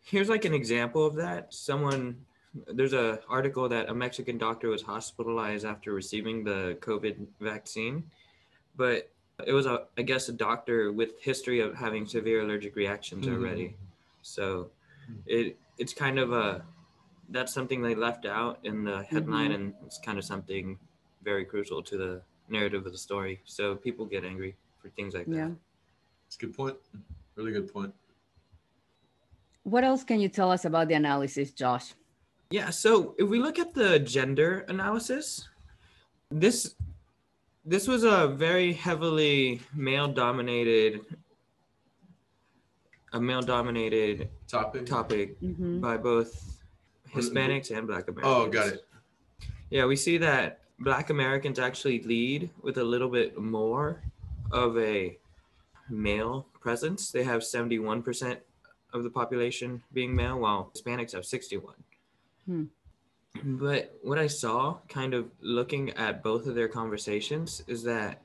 here's 0.03 0.29
like 0.29 0.45
an 0.45 0.53
example 0.53 1.05
of 1.05 1.15
that. 1.15 1.53
Someone 1.53 2.25
there's 2.73 2.93
a 2.93 3.19
article 3.29 3.69
that 3.69 3.89
a 3.89 3.93
Mexican 3.93 4.37
doctor 4.37 4.69
was 4.69 4.81
hospitalized 4.81 5.65
after 5.65 5.93
receiving 5.93 6.43
the 6.43 6.77
COVID 6.81 7.27
vaccine, 7.39 8.03
but 8.79 9.11
it 9.45 9.51
was 9.53 9.65
a 9.65 9.75
I 9.97 10.01
guess 10.03 10.29
a 10.29 10.33
doctor 10.47 10.91
with 10.99 11.11
history 11.19 11.59
of 11.59 11.75
having 11.75 12.05
severe 12.07 12.39
allergic 12.41 12.75
reactions 12.83 13.25
Mhm. 13.25 13.35
already. 13.35 13.67
So 14.21 14.71
it 15.27 15.57
it's 15.77 15.93
kind 15.93 16.17
of 16.17 16.31
a 16.31 16.65
that's 17.35 17.53
something 17.53 17.79
they 17.81 17.93
left 18.07 18.25
out 18.25 18.55
in 18.63 18.83
the 18.89 19.03
headline 19.03 19.51
and 19.51 19.65
it's 19.85 19.99
kind 20.07 20.17
of 20.17 20.25
something 20.33 20.65
very 21.29 21.45
crucial 21.45 21.83
to 21.89 21.95
the 22.03 22.13
narrative 22.47 22.85
of 22.87 22.91
the 22.91 22.97
story. 23.09 23.35
So 23.45 23.75
people 23.75 24.05
get 24.15 24.23
angry 24.31 24.55
for 24.81 24.89
things 24.97 25.13
like 25.13 25.27
Yeah. 25.27 25.49
that. 25.49 25.55
It's 26.27 26.37
a 26.37 26.39
good 26.43 26.55
point. 26.55 26.77
Really 27.35 27.51
good 27.51 27.71
point. 27.71 27.93
What 29.63 29.83
else 29.83 30.03
can 30.09 30.19
you 30.23 30.29
tell 30.29 30.49
us 30.55 30.63
about 30.65 30.87
the 30.87 30.95
analysis, 30.95 31.51
Josh? 31.51 31.87
Yeah, 32.49 32.69
so 32.71 33.13
if 33.19 33.27
we 33.29 33.39
look 33.39 33.59
at 33.59 33.73
the 33.73 33.99
gender 33.99 34.51
analysis, 34.73 35.47
this 36.31 36.75
this 37.69 37.87
was 37.87 38.03
a 38.03 38.27
very 38.27 38.73
heavily 38.73 39.61
male 39.75 40.07
dominated 40.07 41.01
a 43.13 43.19
male 43.21 43.41
dominated 43.41 44.29
Topic. 44.47 44.85
topic 44.85 45.39
Mhm. 45.41 45.79
by 45.81 45.97
both 45.97 46.61
Hispanics 47.13 47.75
and 47.75 47.87
black 47.87 48.07
Americans. 48.07 48.35
Oh, 48.47 48.47
got 48.49 48.67
it. 48.73 48.85
Yeah, 49.69 49.85
we 49.85 49.95
see 49.95 50.17
that 50.19 50.61
black 50.79 51.09
Americans 51.09 51.57
actually 51.59 52.01
lead 52.03 52.49
with 52.61 52.77
a 52.77 52.83
little 52.83 53.09
bit 53.09 53.37
more 53.37 54.01
of 54.51 54.77
a 54.77 55.17
male 55.89 56.47
presence. 56.59 57.11
They 57.11 57.23
have 57.23 57.43
71% 57.43 58.39
of 58.93 59.03
the 59.03 59.09
population 59.09 59.81
being 59.93 60.15
male, 60.15 60.39
while 60.39 60.71
Hispanics 60.75 61.11
have 61.13 61.25
61. 61.25 61.75
Hmm. 62.45 62.65
But 63.43 63.97
what 64.03 64.19
I 64.19 64.27
saw 64.27 64.77
kind 64.89 65.13
of 65.13 65.29
looking 65.41 65.91
at 65.91 66.23
both 66.23 66.45
of 66.47 66.55
their 66.55 66.67
conversations 66.67 67.63
is 67.67 67.83
that 67.83 68.21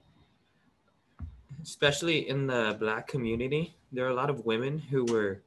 especially 1.62 2.28
in 2.28 2.46
the 2.46 2.76
black 2.80 3.06
community, 3.06 3.74
there 3.92 4.04
are 4.06 4.10
a 4.10 4.14
lot 4.14 4.30
of 4.30 4.44
women 4.44 4.78
who 4.78 5.04
were 5.04 5.40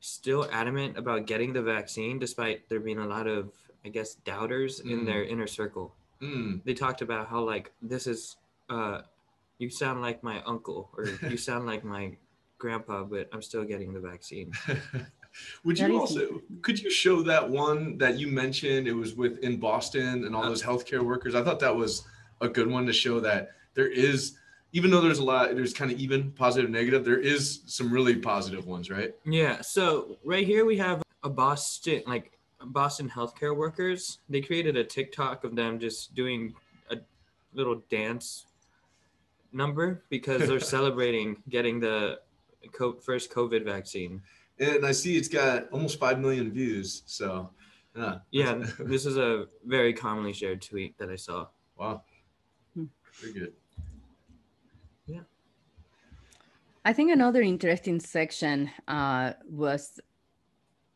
still 0.00 0.48
adamant 0.50 0.98
about 0.98 1.26
getting 1.26 1.52
the 1.52 1.62
vaccine 1.62 2.18
despite 2.18 2.68
there 2.68 2.80
being 2.80 2.98
a 2.98 3.06
lot 3.06 3.26
of 3.26 3.52
I 3.84 3.88
guess 3.88 4.14
doubters 4.14 4.80
in 4.80 5.00
Mm. 5.00 5.06
their 5.06 5.24
inner 5.24 5.46
circle. 5.46 5.94
Mm. 6.20 6.62
They 6.64 6.74
talked 6.74 7.02
about 7.02 7.28
how 7.28 7.42
like 7.42 7.72
this 7.80 8.06
is 8.06 8.36
uh 8.68 9.02
you 9.58 9.70
sound 9.70 10.00
like 10.02 10.22
my 10.22 10.42
uncle 10.44 10.90
or 10.96 11.06
you 11.30 11.36
sound 11.48 11.66
like 11.66 11.84
my 11.84 12.16
grandpa 12.58 13.04
but 13.04 13.28
I'm 13.32 13.42
still 13.42 13.64
getting 13.64 13.92
the 13.92 14.00
vaccine. 14.00 14.52
Would 15.64 15.78
you 15.78 15.98
also 15.98 16.42
could 16.62 16.78
you 16.80 16.90
show 16.90 17.22
that 17.22 17.48
one 17.48 17.98
that 17.98 18.18
you 18.18 18.28
mentioned? 18.28 18.86
It 18.86 18.94
was 18.94 19.14
with 19.14 19.38
in 19.38 19.58
Boston 19.58 20.24
and 20.24 20.34
all 20.34 20.42
those 20.42 20.62
healthcare 20.62 21.02
workers. 21.02 21.34
I 21.34 21.42
thought 21.42 21.60
that 21.60 21.74
was 21.74 22.04
a 22.40 22.48
good 22.48 22.68
one 22.68 22.86
to 22.86 22.92
show 22.92 23.20
that 23.20 23.50
there 23.74 23.88
is, 23.88 24.36
even 24.72 24.90
though 24.90 25.00
there's 25.00 25.18
a 25.18 25.24
lot, 25.24 25.54
there's 25.54 25.72
kind 25.72 25.90
of 25.90 25.98
even 25.98 26.32
positive, 26.32 26.70
negative. 26.70 27.04
There 27.04 27.18
is 27.18 27.60
some 27.66 27.92
really 27.92 28.16
positive 28.16 28.66
ones, 28.66 28.90
right? 28.90 29.14
Yeah, 29.24 29.60
so 29.60 30.18
right 30.24 30.46
here 30.46 30.64
we 30.64 30.76
have 30.78 31.02
a 31.22 31.30
Boston 31.30 32.02
like 32.06 32.38
Boston 32.66 33.08
healthcare 33.08 33.56
workers. 33.56 34.18
They 34.28 34.40
created 34.40 34.76
a 34.76 34.84
TikTok 34.84 35.44
of 35.44 35.56
them 35.56 35.78
just 35.78 36.14
doing 36.14 36.54
a 36.90 36.98
little 37.54 37.82
dance 37.90 38.46
number 39.52 40.02
because 40.08 40.48
they're 40.48 40.60
celebrating 40.76 41.42
getting 41.48 41.80
the 41.80 42.20
co- 42.72 42.94
first 42.94 43.30
COVID 43.32 43.64
vaccine. 43.64 44.22
And 44.62 44.86
I 44.86 44.92
see 44.92 45.16
it's 45.16 45.28
got 45.28 45.68
almost 45.72 45.98
five 45.98 46.20
million 46.20 46.52
views. 46.52 47.02
So, 47.06 47.50
yeah, 47.96 48.18
Yeah, 48.30 48.54
this 48.78 49.06
is 49.06 49.16
a 49.16 49.46
very 49.66 49.92
commonly 49.92 50.32
shared 50.32 50.62
tweet 50.62 50.96
that 50.98 51.10
I 51.10 51.16
saw. 51.16 51.48
wow, 51.76 52.02
Hmm. 52.74 52.84
very 53.20 53.32
good. 53.32 53.52
Yeah, 55.06 55.24
I 56.84 56.92
think 56.92 57.10
another 57.10 57.42
interesting 57.42 57.98
section 57.98 58.70
uh, 58.86 59.32
was 59.50 59.98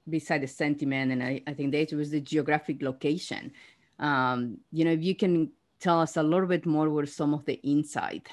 beside 0.09 0.43
the 0.43 0.47
sentiment, 0.47 1.11
and 1.11 1.23
I, 1.23 1.43
I 1.49 1.53
think 1.55 1.73
that 1.73 1.93
was 1.93 2.11
the 2.11 2.21
geographic 2.21 2.83
location. 2.83 3.53
Um, 3.99 4.59
you 4.71 4.85
know, 4.85 4.93
if 4.93 5.03
you 5.03 5.17
can 5.17 5.51
tell 5.81 6.01
us 6.01 6.17
a 6.17 6.23
little 6.23 6.47
bit 6.47 6.67
more 6.67 6.89
what 6.89 7.09
some 7.09 7.35
of 7.35 7.45
the 7.47 7.55
insight. 7.65 8.29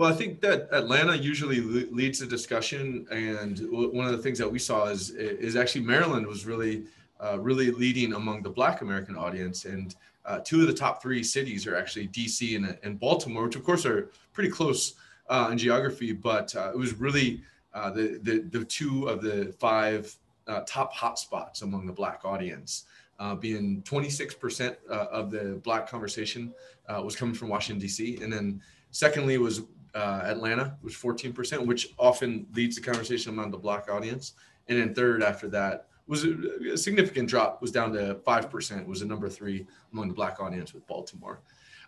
Well, 0.00 0.10
I 0.10 0.16
think 0.16 0.40
that 0.40 0.66
Atlanta 0.72 1.14
usually 1.14 1.60
leads 1.60 2.20
the 2.20 2.26
discussion, 2.26 3.06
and 3.10 3.58
one 3.70 4.06
of 4.06 4.12
the 4.12 4.22
things 4.22 4.38
that 4.38 4.50
we 4.50 4.58
saw 4.58 4.86
is 4.86 5.10
is 5.10 5.56
actually 5.56 5.82
Maryland 5.82 6.26
was 6.26 6.46
really 6.46 6.86
uh, 7.22 7.38
really 7.38 7.70
leading 7.70 8.14
among 8.14 8.42
the 8.42 8.48
Black 8.48 8.80
American 8.80 9.14
audience, 9.14 9.66
and 9.66 9.96
uh, 10.24 10.38
two 10.42 10.62
of 10.62 10.68
the 10.68 10.72
top 10.72 11.02
three 11.02 11.22
cities 11.22 11.66
are 11.66 11.76
actually 11.76 12.06
D.C. 12.06 12.56
and, 12.56 12.78
and 12.82 12.98
Baltimore, 12.98 13.44
which 13.44 13.56
of 13.56 13.62
course 13.62 13.84
are 13.84 14.08
pretty 14.32 14.48
close 14.48 14.94
uh, 15.28 15.50
in 15.52 15.58
geography, 15.58 16.12
but 16.12 16.56
uh, 16.56 16.70
it 16.70 16.78
was 16.78 16.94
really 16.94 17.42
uh, 17.74 17.90
the, 17.90 18.18
the 18.22 18.38
the 18.58 18.64
two 18.64 19.06
of 19.06 19.20
the 19.20 19.54
five 19.58 20.16
uh, 20.46 20.62
top 20.66 20.94
hotspots 20.94 21.60
among 21.60 21.84
the 21.84 21.92
Black 21.92 22.24
audience. 22.24 22.86
Uh, 23.18 23.34
being 23.34 23.82
26% 23.82 24.76
uh, 24.88 24.94
of 25.12 25.30
the 25.30 25.60
Black 25.62 25.86
conversation 25.86 26.54
uh, 26.88 27.02
was 27.02 27.14
coming 27.14 27.34
from 27.34 27.48
Washington 27.50 27.78
D.C., 27.78 28.18
and 28.22 28.32
then 28.32 28.62
secondly 28.92 29.36
was 29.36 29.60
uh, 29.94 30.22
Atlanta 30.24 30.76
was 30.82 30.94
14%, 30.94 31.66
which 31.66 31.94
often 31.98 32.46
leads 32.54 32.76
the 32.76 32.82
conversation 32.82 33.32
among 33.32 33.50
the 33.50 33.58
black 33.58 33.90
audience. 33.90 34.34
And 34.68 34.78
then 34.78 34.94
third 34.94 35.22
after 35.22 35.48
that 35.48 35.86
was 36.06 36.24
a, 36.24 36.36
a 36.72 36.78
significant 36.78 37.28
drop, 37.28 37.60
was 37.62 37.70
down 37.70 37.92
to 37.92 38.16
5%, 38.26 38.86
was 38.86 39.00
the 39.00 39.06
number 39.06 39.28
three 39.28 39.66
among 39.92 40.08
the 40.08 40.14
black 40.14 40.40
audience 40.40 40.74
with 40.74 40.86
Baltimore. 40.86 41.40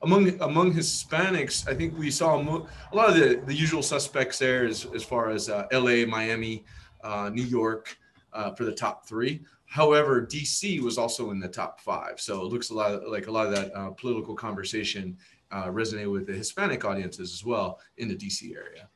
Among 0.03 0.41
among 0.41 0.73
Hispanics, 0.75 1.69
I 1.69 1.75
think 1.75 1.97
we 1.97 2.11
saw 2.11 2.37
a 2.37 2.97
lot 2.97 3.11
of 3.11 3.15
the, 3.15 3.41
the 3.47 3.55
usual 3.55 3.83
suspects 3.83 4.37
there 4.37 4.67
as, 4.67 4.85
as 4.97 5.05
far 5.05 5.31
as 5.31 5.49
uh, 5.49 5.67
LA, 5.73 6.05
Miami, 6.07 6.65
uh, 7.05 7.31
New 7.33 7.45
York 7.45 7.97
uh, 8.33 8.53
for 8.53 8.65
the 8.65 8.73
top 8.73 9.07
three. 9.07 9.43
However, 9.67 10.21
DC 10.21 10.81
was 10.81 10.99
also 10.99 11.31
in 11.31 11.39
the 11.39 11.49
top 11.49 11.81
five. 11.81 12.21
So 12.21 12.43
it 12.43 12.53
looks 12.53 12.71
a 12.71 12.75
lot 12.75 13.09
like 13.09 13.27
a 13.27 13.31
lot 13.31 13.47
of 13.47 13.55
that 13.55 13.75
uh, 13.75 13.91
political 13.91 14.35
conversation 14.35 15.17
uh, 15.53 15.67
resonate 15.67 16.11
with 16.11 16.27
the 16.27 16.33
Hispanic 16.33 16.85
audiences 16.85 17.33
as 17.33 17.45
well 17.45 17.79
in 17.99 18.09
the 18.09 18.15
DC 18.17 18.57
area. 18.57 18.89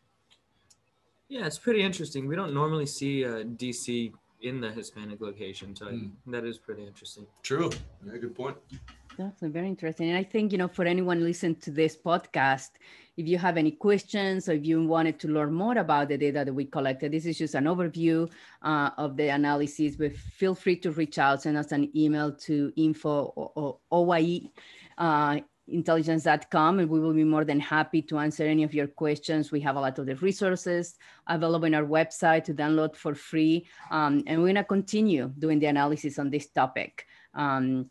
Yeah, 1.29 1.47
it's 1.47 1.59
pretty 1.59 1.83
interesting. 1.83 2.27
We 2.27 2.37
don't 2.37 2.55
normally 2.55 2.87
see 2.87 3.25
uh, 3.25 3.43
DC 3.63 4.13
in 4.43 4.61
the 4.61 4.71
Hispanic 4.71 5.21
location, 5.21 5.75
so 5.75 5.87
Mm. 5.87 6.11
that 6.27 6.45
is 6.45 6.59
pretty 6.59 6.85
interesting. 6.87 7.27
True. 7.43 7.71
Yeah, 8.07 8.17
good 8.19 8.35
point. 8.35 8.57
Definitely 9.17 9.49
very 9.49 9.69
interesting. 9.69 10.11
And 10.11 10.19
I 10.19 10.23
think, 10.23 10.53
you 10.53 10.59
know, 10.59 10.69
for 10.69 10.85
anyone 10.85 11.25
listening 11.25 11.57
to 11.57 11.71
this 11.71 11.97
podcast, 11.97 12.69
if 13.17 13.27
you 13.27 13.39
have 13.39 13.57
any 13.57 13.71
questions 13.71 14.47
or 14.49 14.53
if 14.53 14.65
you 14.67 14.87
wanted 14.87 15.19
to 15.21 15.29
learn 15.29 15.55
more 15.55 15.79
about 15.79 16.09
the 16.11 16.19
data 16.19 16.45
that 16.45 16.53
we 16.53 16.67
collected, 16.67 17.13
this 17.13 17.25
is 17.25 17.39
just 17.39 17.55
an 17.55 17.65
overview 17.65 18.31
uh, 18.63 18.91
of 18.99 19.17
the 19.17 19.29
analysis, 19.29 19.97
but 19.97 20.15
feel 20.15 20.55
free 20.55 20.77
to 20.77 20.91
reach 20.93 21.19
out, 21.19 21.43
send 21.43 21.57
us 21.57 21.73
an 21.73 21.91
email 21.97 22.31
to 22.47 22.71
info 22.77 23.33
or, 23.37 23.51
or 23.55 23.79
OYE 23.91 24.51
uh, 24.99 25.41
intelligence.com 25.69 26.79
and 26.79 26.89
we 26.89 27.01
will 27.01 27.13
be 27.13 27.25
more 27.25 27.45
than 27.45 27.61
happy 27.61 28.03
to 28.03 28.19
answer 28.19 28.45
any 28.45 28.63
of 28.63 28.75
your 28.75 28.87
questions. 28.87 29.51
We 29.51 29.61
have 29.61 29.77
a 29.77 29.81
lot 29.81 29.99
of 29.99 30.07
the 30.07 30.17
resources 30.17 30.97
available 31.27 31.67
on 31.67 31.75
our 31.75 31.85
website 31.85 32.45
to 32.45 32.55
download 32.55 32.97
for 32.97 33.15
free. 33.15 33.67
Um, 33.91 34.23
and 34.27 34.41
we're 34.41 34.49
gonna 34.49 34.65
continue 34.65 35.33
doing 35.39 35.59
the 35.59 35.67
analysis 35.67 36.19
on 36.19 36.31
this 36.31 36.49
topic. 36.49 37.07
Um, 37.35 37.91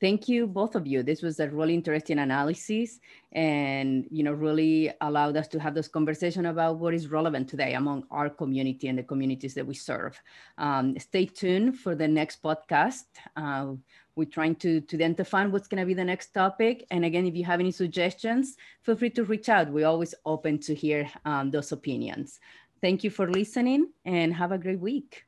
thank 0.00 0.28
you 0.28 0.46
both 0.46 0.74
of 0.74 0.86
you. 0.86 1.02
This 1.02 1.22
was 1.22 1.40
a 1.40 1.48
really 1.48 1.74
interesting 1.74 2.18
analysis 2.18 3.00
and 3.32 4.06
you 4.10 4.22
know 4.22 4.32
really 4.32 4.92
allowed 5.00 5.36
us 5.36 5.46
to 5.48 5.60
have 5.60 5.74
this 5.74 5.88
conversation 5.88 6.46
about 6.46 6.78
what 6.78 6.94
is 6.94 7.08
relevant 7.08 7.48
today 7.48 7.74
among 7.74 8.04
our 8.10 8.28
community 8.28 8.88
and 8.88 8.98
the 8.98 9.02
communities 9.02 9.54
that 9.54 9.66
we 9.66 9.74
serve. 9.74 10.20
Um, 10.58 10.98
stay 10.98 11.26
tuned 11.26 11.78
for 11.78 11.94
the 11.94 12.08
next 12.08 12.42
podcast. 12.42 13.04
Uh, 13.36 13.74
we're 14.16 14.24
trying 14.24 14.56
to, 14.56 14.80
to 14.80 14.96
identify 14.96 15.46
what's 15.46 15.68
going 15.68 15.80
to 15.80 15.86
be 15.86 15.94
the 15.94 16.04
next 16.04 16.32
topic. 16.32 16.86
And 16.90 17.04
again 17.04 17.26
if 17.26 17.36
you 17.36 17.44
have 17.44 17.60
any 17.60 17.70
suggestions 17.70 18.56
feel 18.82 18.96
free 18.96 19.10
to 19.10 19.24
reach 19.24 19.48
out. 19.48 19.70
We're 19.70 19.86
always 19.86 20.14
open 20.24 20.58
to 20.60 20.74
hear 20.74 21.08
um, 21.24 21.50
those 21.50 21.72
opinions. 21.72 22.40
Thank 22.80 23.04
you 23.04 23.10
for 23.10 23.30
listening 23.30 23.90
and 24.04 24.34
have 24.34 24.52
a 24.52 24.58
great 24.58 24.80
week. 24.80 25.24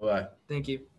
Bye. 0.00 0.26
Thank 0.48 0.66
you. 0.66 0.91